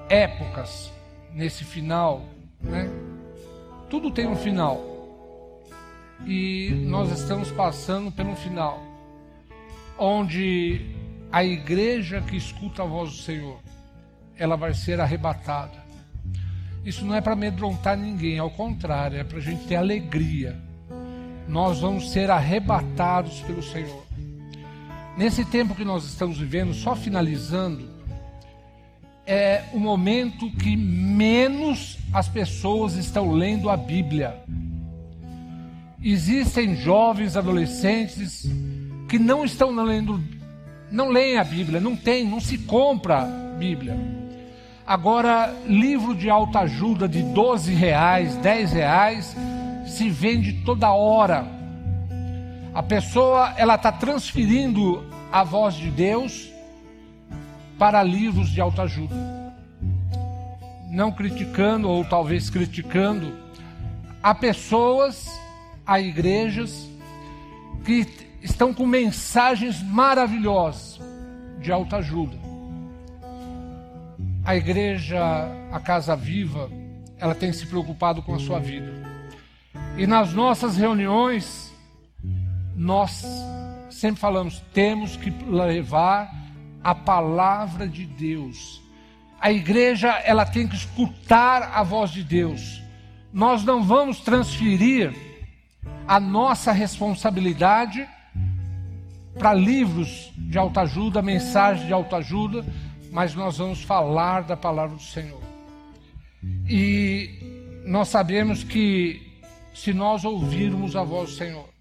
épocas 0.08 0.92
nesse 1.32 1.62
final, 1.62 2.24
né? 2.60 2.90
Tudo 3.88 4.10
tem 4.10 4.26
um 4.26 4.34
final. 4.34 4.82
E 6.26 6.70
nós 6.88 7.12
estamos 7.12 7.52
passando 7.52 8.10
pelo 8.10 8.34
final, 8.34 8.82
onde 9.96 10.90
a 11.30 11.44
igreja 11.44 12.20
que 12.20 12.36
escuta 12.36 12.82
a 12.82 12.84
voz 12.84 13.10
do 13.10 13.22
Senhor, 13.22 13.60
ela 14.36 14.56
vai 14.56 14.74
ser 14.74 14.98
arrebatada. 14.98 15.84
Isso 16.84 17.04
não 17.04 17.14
é 17.14 17.20
para 17.20 17.34
amedrontar 17.34 17.96
ninguém, 17.96 18.40
ao 18.40 18.50
contrário, 18.50 19.20
é 19.20 19.22
para 19.22 19.38
a 19.38 19.40
gente 19.40 19.68
ter 19.68 19.76
alegria. 19.76 20.60
Nós 21.46 21.78
vamos 21.78 22.10
ser 22.10 22.28
arrebatados 22.28 23.40
pelo 23.42 23.62
Senhor. 23.62 24.03
Nesse 25.16 25.44
tempo 25.44 25.74
que 25.74 25.84
nós 25.84 26.04
estamos 26.04 26.38
vivendo, 26.38 26.74
só 26.74 26.96
finalizando, 26.96 27.88
é 29.26 29.62
o 29.72 29.78
momento 29.78 30.50
que 30.50 30.76
menos 30.76 31.98
as 32.12 32.28
pessoas 32.28 32.96
estão 32.96 33.32
lendo 33.32 33.70
a 33.70 33.76
Bíblia. 33.76 34.42
Existem 36.02 36.76
jovens, 36.76 37.36
adolescentes 37.36 38.46
que 39.08 39.18
não 39.18 39.44
estão 39.44 39.70
lendo, 39.84 40.22
não 40.90 41.08
leem 41.08 41.38
a 41.38 41.44
Bíblia, 41.44 41.80
não 41.80 41.96
tem, 41.96 42.26
não 42.28 42.40
se 42.40 42.58
compra 42.58 43.24
Bíblia. 43.58 43.96
Agora, 44.86 45.54
livro 45.66 46.14
de 46.14 46.28
alta 46.28 46.60
ajuda 46.60 47.08
de 47.08 47.22
12 47.22 47.72
reais, 47.72 48.36
10 48.36 48.72
reais, 48.72 49.36
se 49.86 50.10
vende 50.10 50.64
toda 50.64 50.92
hora. 50.92 51.46
A 52.74 52.82
pessoa 52.82 53.54
ela 53.56 53.76
está 53.76 53.92
transferindo 53.92 55.08
a 55.30 55.44
voz 55.44 55.74
de 55.74 55.92
Deus 55.92 56.50
para 57.78 58.02
livros 58.02 58.48
de 58.50 58.60
autoajuda. 58.60 59.14
Não 60.90 61.12
criticando, 61.12 61.88
ou 61.88 62.04
talvez 62.04 62.50
criticando, 62.50 63.32
há 64.20 64.34
pessoas, 64.34 65.30
há 65.86 66.00
igrejas 66.00 66.88
que 67.84 68.08
estão 68.42 68.74
com 68.74 68.84
mensagens 68.84 69.80
maravilhosas 69.80 71.00
de 71.60 71.70
autoajuda. 71.70 72.36
A 74.44 74.56
igreja, 74.56 75.20
a 75.70 75.78
Casa 75.78 76.16
Viva, 76.16 76.68
ela 77.18 77.36
tem 77.36 77.52
se 77.52 77.66
preocupado 77.66 78.20
com 78.20 78.34
a 78.34 78.38
sua 78.40 78.58
vida. 78.58 78.92
E 79.96 80.08
nas 80.08 80.32
nossas 80.32 80.76
reuniões, 80.76 81.63
nós 82.76 83.24
sempre 83.90 84.20
falamos, 84.20 84.60
temos 84.72 85.16
que 85.16 85.30
levar 85.30 86.30
a 86.82 86.94
palavra 86.94 87.88
de 87.88 88.04
Deus. 88.04 88.82
A 89.40 89.52
igreja, 89.52 90.10
ela 90.24 90.44
tem 90.44 90.66
que 90.66 90.74
escutar 90.74 91.62
a 91.74 91.82
voz 91.82 92.10
de 92.10 92.22
Deus. 92.22 92.82
Nós 93.32 93.64
não 93.64 93.82
vamos 93.82 94.20
transferir 94.20 95.14
a 96.06 96.20
nossa 96.20 96.72
responsabilidade 96.72 98.06
para 99.38 99.52
livros 99.54 100.32
de 100.36 100.58
autoajuda, 100.58 101.22
mensagens 101.22 101.86
de 101.86 101.92
autoajuda, 101.92 102.64
mas 103.10 103.34
nós 103.34 103.58
vamos 103.58 103.82
falar 103.82 104.42
da 104.42 104.56
palavra 104.56 104.96
do 104.96 105.02
Senhor. 105.02 105.42
E 106.68 107.82
nós 107.86 108.08
sabemos 108.08 108.62
que 108.62 109.32
se 109.74 109.92
nós 109.92 110.24
ouvirmos 110.24 110.94
a 110.94 111.02
voz 111.02 111.30
do 111.30 111.36
Senhor, 111.36 111.73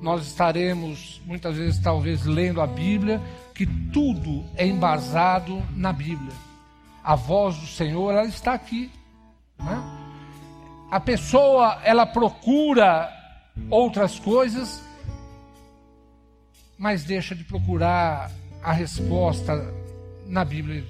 nós 0.00 0.26
estaremos 0.26 1.20
muitas 1.24 1.56
vezes 1.56 1.80
talvez 1.80 2.24
lendo 2.24 2.60
a 2.60 2.66
Bíblia, 2.66 3.20
que 3.54 3.66
tudo 3.66 4.44
é 4.56 4.66
embasado 4.66 5.62
na 5.74 5.92
Bíblia. 5.92 6.32
A 7.02 7.14
voz 7.14 7.56
do 7.56 7.66
Senhor 7.66 8.12
ela 8.12 8.26
está 8.26 8.52
aqui. 8.52 8.90
Né? 9.58 9.82
A 10.90 11.00
pessoa 11.00 11.80
ela 11.82 12.06
procura 12.06 13.12
outras 13.70 14.18
coisas, 14.18 14.82
mas 16.78 17.04
deixa 17.04 17.34
de 17.34 17.44
procurar 17.44 18.30
a 18.62 18.72
resposta 18.72 19.72
na 20.26 20.44
Bíblia. 20.44 20.84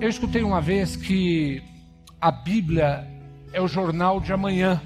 Eu 0.00 0.08
escutei 0.08 0.42
uma 0.42 0.60
vez 0.60 0.96
que 0.96 1.62
a 2.20 2.30
Bíblia 2.30 3.06
é 3.52 3.60
o 3.60 3.68
jornal 3.68 4.20
de 4.20 4.32
amanhã 4.32 4.80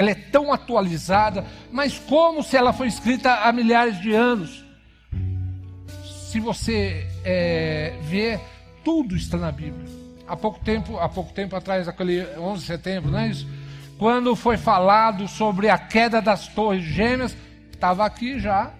ela 0.00 0.12
é 0.12 0.14
tão 0.14 0.50
atualizada, 0.50 1.44
mas 1.70 1.98
como 1.98 2.42
se 2.42 2.56
ela 2.56 2.72
foi 2.72 2.86
escrita 2.86 3.34
há 3.34 3.52
milhares 3.52 4.00
de 4.00 4.14
anos. 4.14 4.64
Se 6.30 6.40
você 6.40 7.06
é, 7.22 7.92
vê, 8.04 8.40
tudo 8.82 9.14
está 9.14 9.36
na 9.36 9.52
Bíblia. 9.52 9.86
Há 10.26 10.34
pouco 10.34 10.58
tempo, 10.64 10.96
há 10.96 11.06
pouco 11.06 11.34
tempo 11.34 11.54
atrás, 11.54 11.86
aquele 11.86 12.24
11 12.38 12.60
de 12.62 12.66
setembro, 12.66 13.10
não 13.10 13.18
é 13.18 13.28
isso? 13.28 13.46
Quando 13.98 14.34
foi 14.34 14.56
falado 14.56 15.28
sobre 15.28 15.68
a 15.68 15.76
queda 15.76 16.22
das 16.22 16.48
torres 16.48 16.82
gêmeas, 16.82 17.36
estava 17.70 18.06
aqui 18.06 18.40
já. 18.40 18.70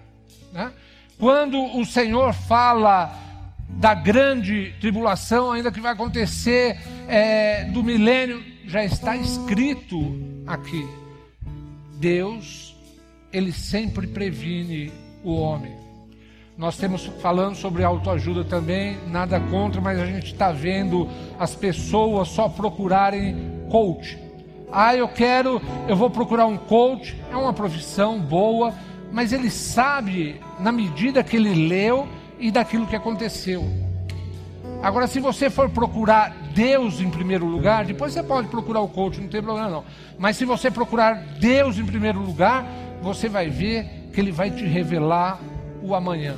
Né? 0.51 0.71
Quando 1.19 1.77
o 1.77 1.85
Senhor 1.85 2.33
fala 2.33 3.15
da 3.69 3.93
grande 3.93 4.73
tribulação, 4.81 5.51
ainda 5.51 5.71
que 5.71 5.79
vai 5.79 5.93
acontecer 5.93 6.79
é, 7.07 7.65
do 7.65 7.83
milênio, 7.83 8.43
já 8.65 8.83
está 8.83 9.15
escrito 9.15 10.19
aqui. 10.47 11.00
Deus, 12.01 12.75
ele 13.31 13.53
sempre 13.53 14.07
previne 14.07 14.91
o 15.23 15.35
homem. 15.35 15.71
Nós 16.57 16.75
temos 16.75 17.05
falando 17.21 17.55
sobre 17.55 17.83
autoajuda 17.83 18.43
também, 18.43 18.97
nada 19.07 19.39
contra, 19.39 19.79
mas 19.79 19.99
a 19.99 20.05
gente 20.07 20.33
está 20.33 20.51
vendo 20.51 21.07
as 21.39 21.53
pessoas 21.53 22.27
só 22.29 22.49
procurarem 22.49 23.35
coach. 23.69 24.17
Ah, 24.71 24.95
eu 24.95 25.07
quero, 25.07 25.61
eu 25.87 25.95
vou 25.95 26.09
procurar 26.09 26.47
um 26.47 26.57
coach, 26.57 27.15
é 27.31 27.35
uma 27.35 27.53
profissão 27.53 28.19
boa, 28.19 28.73
mas 29.11 29.31
ele 29.31 29.51
sabe 29.51 30.41
na 30.59 30.71
medida 30.71 31.23
que 31.23 31.35
ele 31.35 31.67
leu 31.67 32.07
e 32.39 32.49
daquilo 32.49 32.87
que 32.87 32.95
aconteceu. 32.95 33.63
Agora, 34.81 35.05
se 35.05 35.19
você 35.19 35.51
for 35.51 35.69
procurar 35.69 36.35
Deus 36.53 36.99
em 36.99 37.09
primeiro 37.09 37.45
lugar, 37.45 37.85
depois 37.85 38.13
você 38.13 38.21
pode 38.21 38.47
procurar 38.47 38.81
o 38.81 38.87
coach, 38.87 39.19
não 39.19 39.27
tem 39.27 39.41
problema 39.41 39.69
não. 39.69 39.83
Mas 40.17 40.37
se 40.37 40.45
você 40.45 40.69
procurar 40.69 41.13
Deus 41.39 41.77
em 41.77 41.85
primeiro 41.85 42.19
lugar, 42.19 42.65
você 43.01 43.27
vai 43.27 43.49
ver 43.49 44.09
que 44.13 44.19
ele 44.19 44.31
vai 44.31 44.51
te 44.51 44.63
revelar 44.65 45.39
o 45.81 45.95
amanhã. 45.95 46.35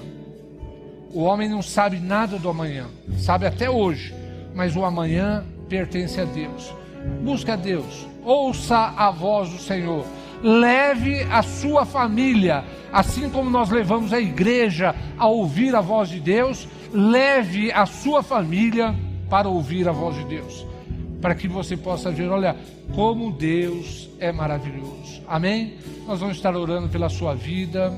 O 1.11 1.22
homem 1.24 1.49
não 1.49 1.61
sabe 1.61 1.99
nada 1.99 2.39
do 2.39 2.49
amanhã, 2.49 2.88
sabe 3.18 3.45
até 3.45 3.70
hoje, 3.70 4.16
mas 4.55 4.76
o 4.76 4.84
amanhã 4.84 5.43
pertence 5.68 6.20
a 6.20 6.26
Deus. 6.26 6.74
Busca 7.22 7.53
a 7.53 7.55
Deus, 7.55 8.07
ouça 8.24 8.93
a 8.95 9.11
voz 9.11 9.49
do 9.49 9.59
Senhor, 9.59 10.05
leve 10.41 11.22
a 11.24 11.43
sua 11.43 11.86
família, 11.86 12.64
assim 12.91 13.30
como 13.30 13.49
nós 13.49 13.70
levamos 13.70 14.14
a 14.14 14.20
igreja 14.20 14.95
a 15.18 15.28
ouvir 15.28 15.76
a 15.76 15.82
voz 15.82 16.09
de 16.09 16.20
Deus, 16.20 16.68
leve 16.93 17.72
a 17.72 17.86
sua 17.86 18.24
família 18.24 18.95
para 19.30 19.48
ouvir 19.48 19.88
a 19.88 19.92
voz 19.92 20.16
de 20.16 20.26
Deus, 20.26 20.66
para 21.22 21.36
que 21.36 21.48
você 21.48 21.76
possa 21.78 22.12
ver, 22.12 22.30
olha, 22.30 22.56
como 22.94 23.32
Deus 23.32 24.10
é 24.20 24.32
maravilhoso. 24.32 25.22
Amém? 25.28 25.76
Nós 26.08 26.20
vamos 26.20 26.38
estar 26.38 26.56
orando 26.56 26.90
pela 26.90 27.10
sua 27.10 27.34
vida, 27.34 27.92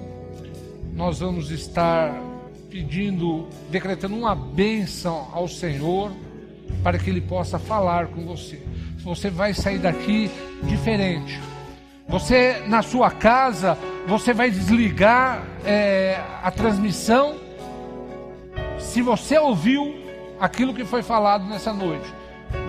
nós 0.93 1.19
vamos 1.19 1.51
estar 1.51 2.13
pedindo, 2.69 3.47
decretando 3.69 4.15
uma 4.15 4.35
bênção 4.35 5.27
ao 5.31 5.47
Senhor, 5.47 6.11
para 6.83 6.97
que 6.97 7.09
Ele 7.09 7.21
possa 7.21 7.57
falar 7.57 8.07
com 8.07 8.25
você. 8.25 8.61
Você 8.99 9.29
vai 9.29 9.53
sair 9.53 9.79
daqui 9.79 10.29
diferente. 10.63 11.39
Você, 12.07 12.63
na 12.67 12.81
sua 12.81 13.09
casa, 13.09 13.77
você 14.07 14.33
vai 14.33 14.51
desligar 14.51 15.43
é, 15.65 16.21
a 16.43 16.51
transmissão. 16.51 17.35
Se 18.77 19.01
você 19.01 19.37
ouviu 19.37 20.04
aquilo 20.39 20.73
que 20.73 20.85
foi 20.85 21.01
falado 21.01 21.45
nessa 21.45 21.73
noite, 21.73 22.05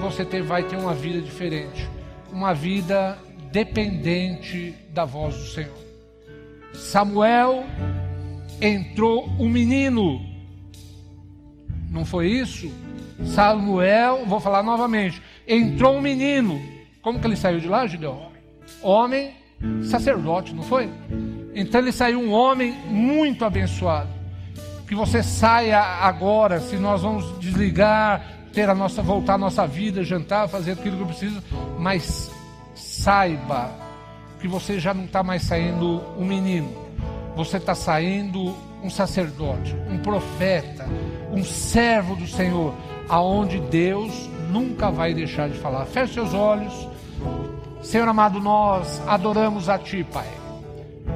você 0.00 0.24
ter, 0.24 0.42
vai 0.42 0.62
ter 0.62 0.76
uma 0.76 0.94
vida 0.94 1.20
diferente. 1.20 1.88
Uma 2.32 2.52
vida 2.52 3.18
dependente 3.50 4.74
da 4.90 5.04
voz 5.04 5.36
do 5.36 5.46
Senhor. 5.46 5.78
Samuel 6.74 7.64
entrou 8.60 9.28
um 9.38 9.48
menino. 9.48 10.20
Não 11.90 12.04
foi 12.04 12.28
isso? 12.28 12.70
Samuel, 13.24 14.26
vou 14.26 14.40
falar 14.40 14.62
novamente, 14.62 15.22
entrou 15.48 15.96
um 15.96 16.00
menino. 16.00 16.60
Como 17.00 17.18
que 17.18 17.26
ele 17.26 17.36
saiu 17.36 17.60
de 17.60 17.68
lá, 17.68 17.86
Gideon? 17.86 18.30
Homem, 18.82 19.34
sacerdote, 19.84 20.54
não 20.54 20.62
foi? 20.62 20.90
Então 21.54 21.80
ele 21.80 21.92
saiu 21.92 22.20
um 22.20 22.32
homem 22.32 22.72
muito 22.88 23.44
abençoado. 23.44 24.15
Que 24.86 24.94
você 24.94 25.22
saia 25.22 25.80
agora, 25.80 26.60
se 26.60 26.76
nós 26.76 27.02
vamos 27.02 27.38
desligar, 27.40 28.24
ter 28.52 28.68
a 28.68 28.74
nossa, 28.74 29.02
voltar 29.02 29.34
a 29.34 29.38
nossa 29.38 29.66
vida, 29.66 30.04
jantar, 30.04 30.48
fazer 30.48 30.72
aquilo 30.72 30.96
que 30.96 31.02
eu 31.02 31.06
preciso, 31.06 31.42
mas 31.78 32.30
saiba 32.74 33.70
que 34.40 34.46
você 34.46 34.78
já 34.78 34.94
não 34.94 35.04
está 35.04 35.22
mais 35.22 35.42
saindo 35.42 36.02
um 36.16 36.24
menino 36.24 36.86
você 37.36 37.58
está 37.58 37.74
saindo 37.74 38.56
um 38.82 38.88
sacerdote, 38.88 39.76
um 39.90 39.98
profeta, 39.98 40.88
um 41.30 41.44
servo 41.44 42.16
do 42.16 42.26
Senhor, 42.26 42.74
aonde 43.10 43.60
Deus 43.60 44.30
nunca 44.50 44.90
vai 44.90 45.12
deixar 45.12 45.50
de 45.50 45.58
falar. 45.58 45.84
Feche 45.84 46.14
seus 46.14 46.32
olhos. 46.32 46.88
Senhor 47.82 48.08
amado, 48.08 48.40
nós 48.40 49.02
adoramos 49.06 49.68
a 49.68 49.78
Ti, 49.78 50.02
Pai. 50.10 50.26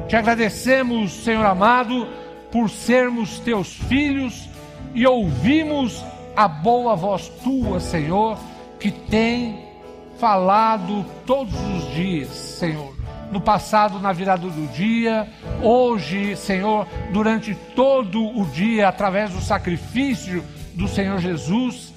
Te 0.09 0.15
agradecemos, 0.15 1.11
Senhor 1.25 1.45
amado, 1.47 2.07
por 2.51 2.69
sermos 2.71 3.39
Teus 3.41 3.75
filhos 3.75 4.49
e 4.95 5.07
ouvimos 5.07 6.05
a 6.37 6.49
boa 6.49 6.97
voz 6.97 7.29
Tua, 7.43 7.81
Senhor, 7.81 8.39
que 8.79 8.91
tem 8.91 9.69
falado 10.19 11.05
todos 11.27 11.55
os 11.55 11.95
dias, 11.95 12.29
Senhor 12.29 13.01
no 13.31 13.41
passado, 13.41 14.01
na 14.01 14.13
virada 14.13 14.49
do 14.49 14.67
dia, 14.73 15.29
hoje, 15.63 16.35
Senhor, 16.37 16.87
durante 17.13 17.55
todo 17.77 18.21
o 18.21 18.45
dia, 18.47 18.89
através 18.89 19.31
do 19.31 19.41
sacrifício 19.41 20.45
do 20.75 20.89
Senhor 20.89 21.19
Jesus. 21.19 21.95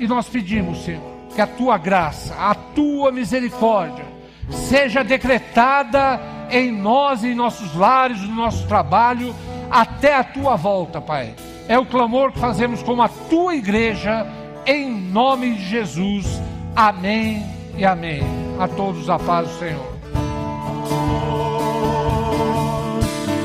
E 0.00 0.06
nós 0.08 0.28
pedimos, 0.28 0.84
Senhor, 0.84 1.02
que 1.34 1.40
a 1.40 1.46
tua 1.46 1.76
graça, 1.76 2.34
a 2.34 2.54
tua 2.54 3.12
misericórdia, 3.12 4.04
seja 4.50 5.04
decretada 5.04 6.20
em 6.50 6.72
nós, 6.72 7.24
em 7.24 7.34
nossos 7.34 7.74
lares, 7.74 8.20
no 8.22 8.34
nosso 8.34 8.66
trabalho, 8.66 9.34
até 9.74 10.14
a 10.14 10.22
tua 10.22 10.54
volta, 10.54 11.00
Pai. 11.00 11.34
É 11.66 11.76
o 11.76 11.84
clamor 11.84 12.30
que 12.30 12.38
fazemos 12.38 12.80
como 12.80 13.02
a 13.02 13.08
tua 13.08 13.56
igreja, 13.56 14.24
em 14.64 14.88
nome 14.88 15.54
de 15.54 15.68
Jesus. 15.68 16.40
Amém 16.76 17.44
e 17.76 17.84
amém. 17.84 18.22
A 18.60 18.68
todos 18.68 19.10
a 19.10 19.18
paz 19.18 19.48
do 19.48 19.58
Senhor. 19.58 19.94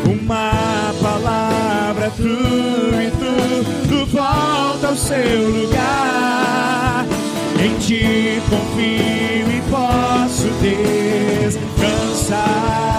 Uma 0.05 0.51
palavra 1.01 2.11
tu 2.15 2.21
e 2.21 3.09
tudo 3.09 4.05
volta 4.05 4.89
ao 4.89 4.95
seu 4.95 5.49
lugar. 5.49 7.07
Em 7.59 7.75
ti 7.79 8.39
confio 8.47 9.49
e 9.49 9.63
posso 9.71 10.47
descansar. 11.81 12.98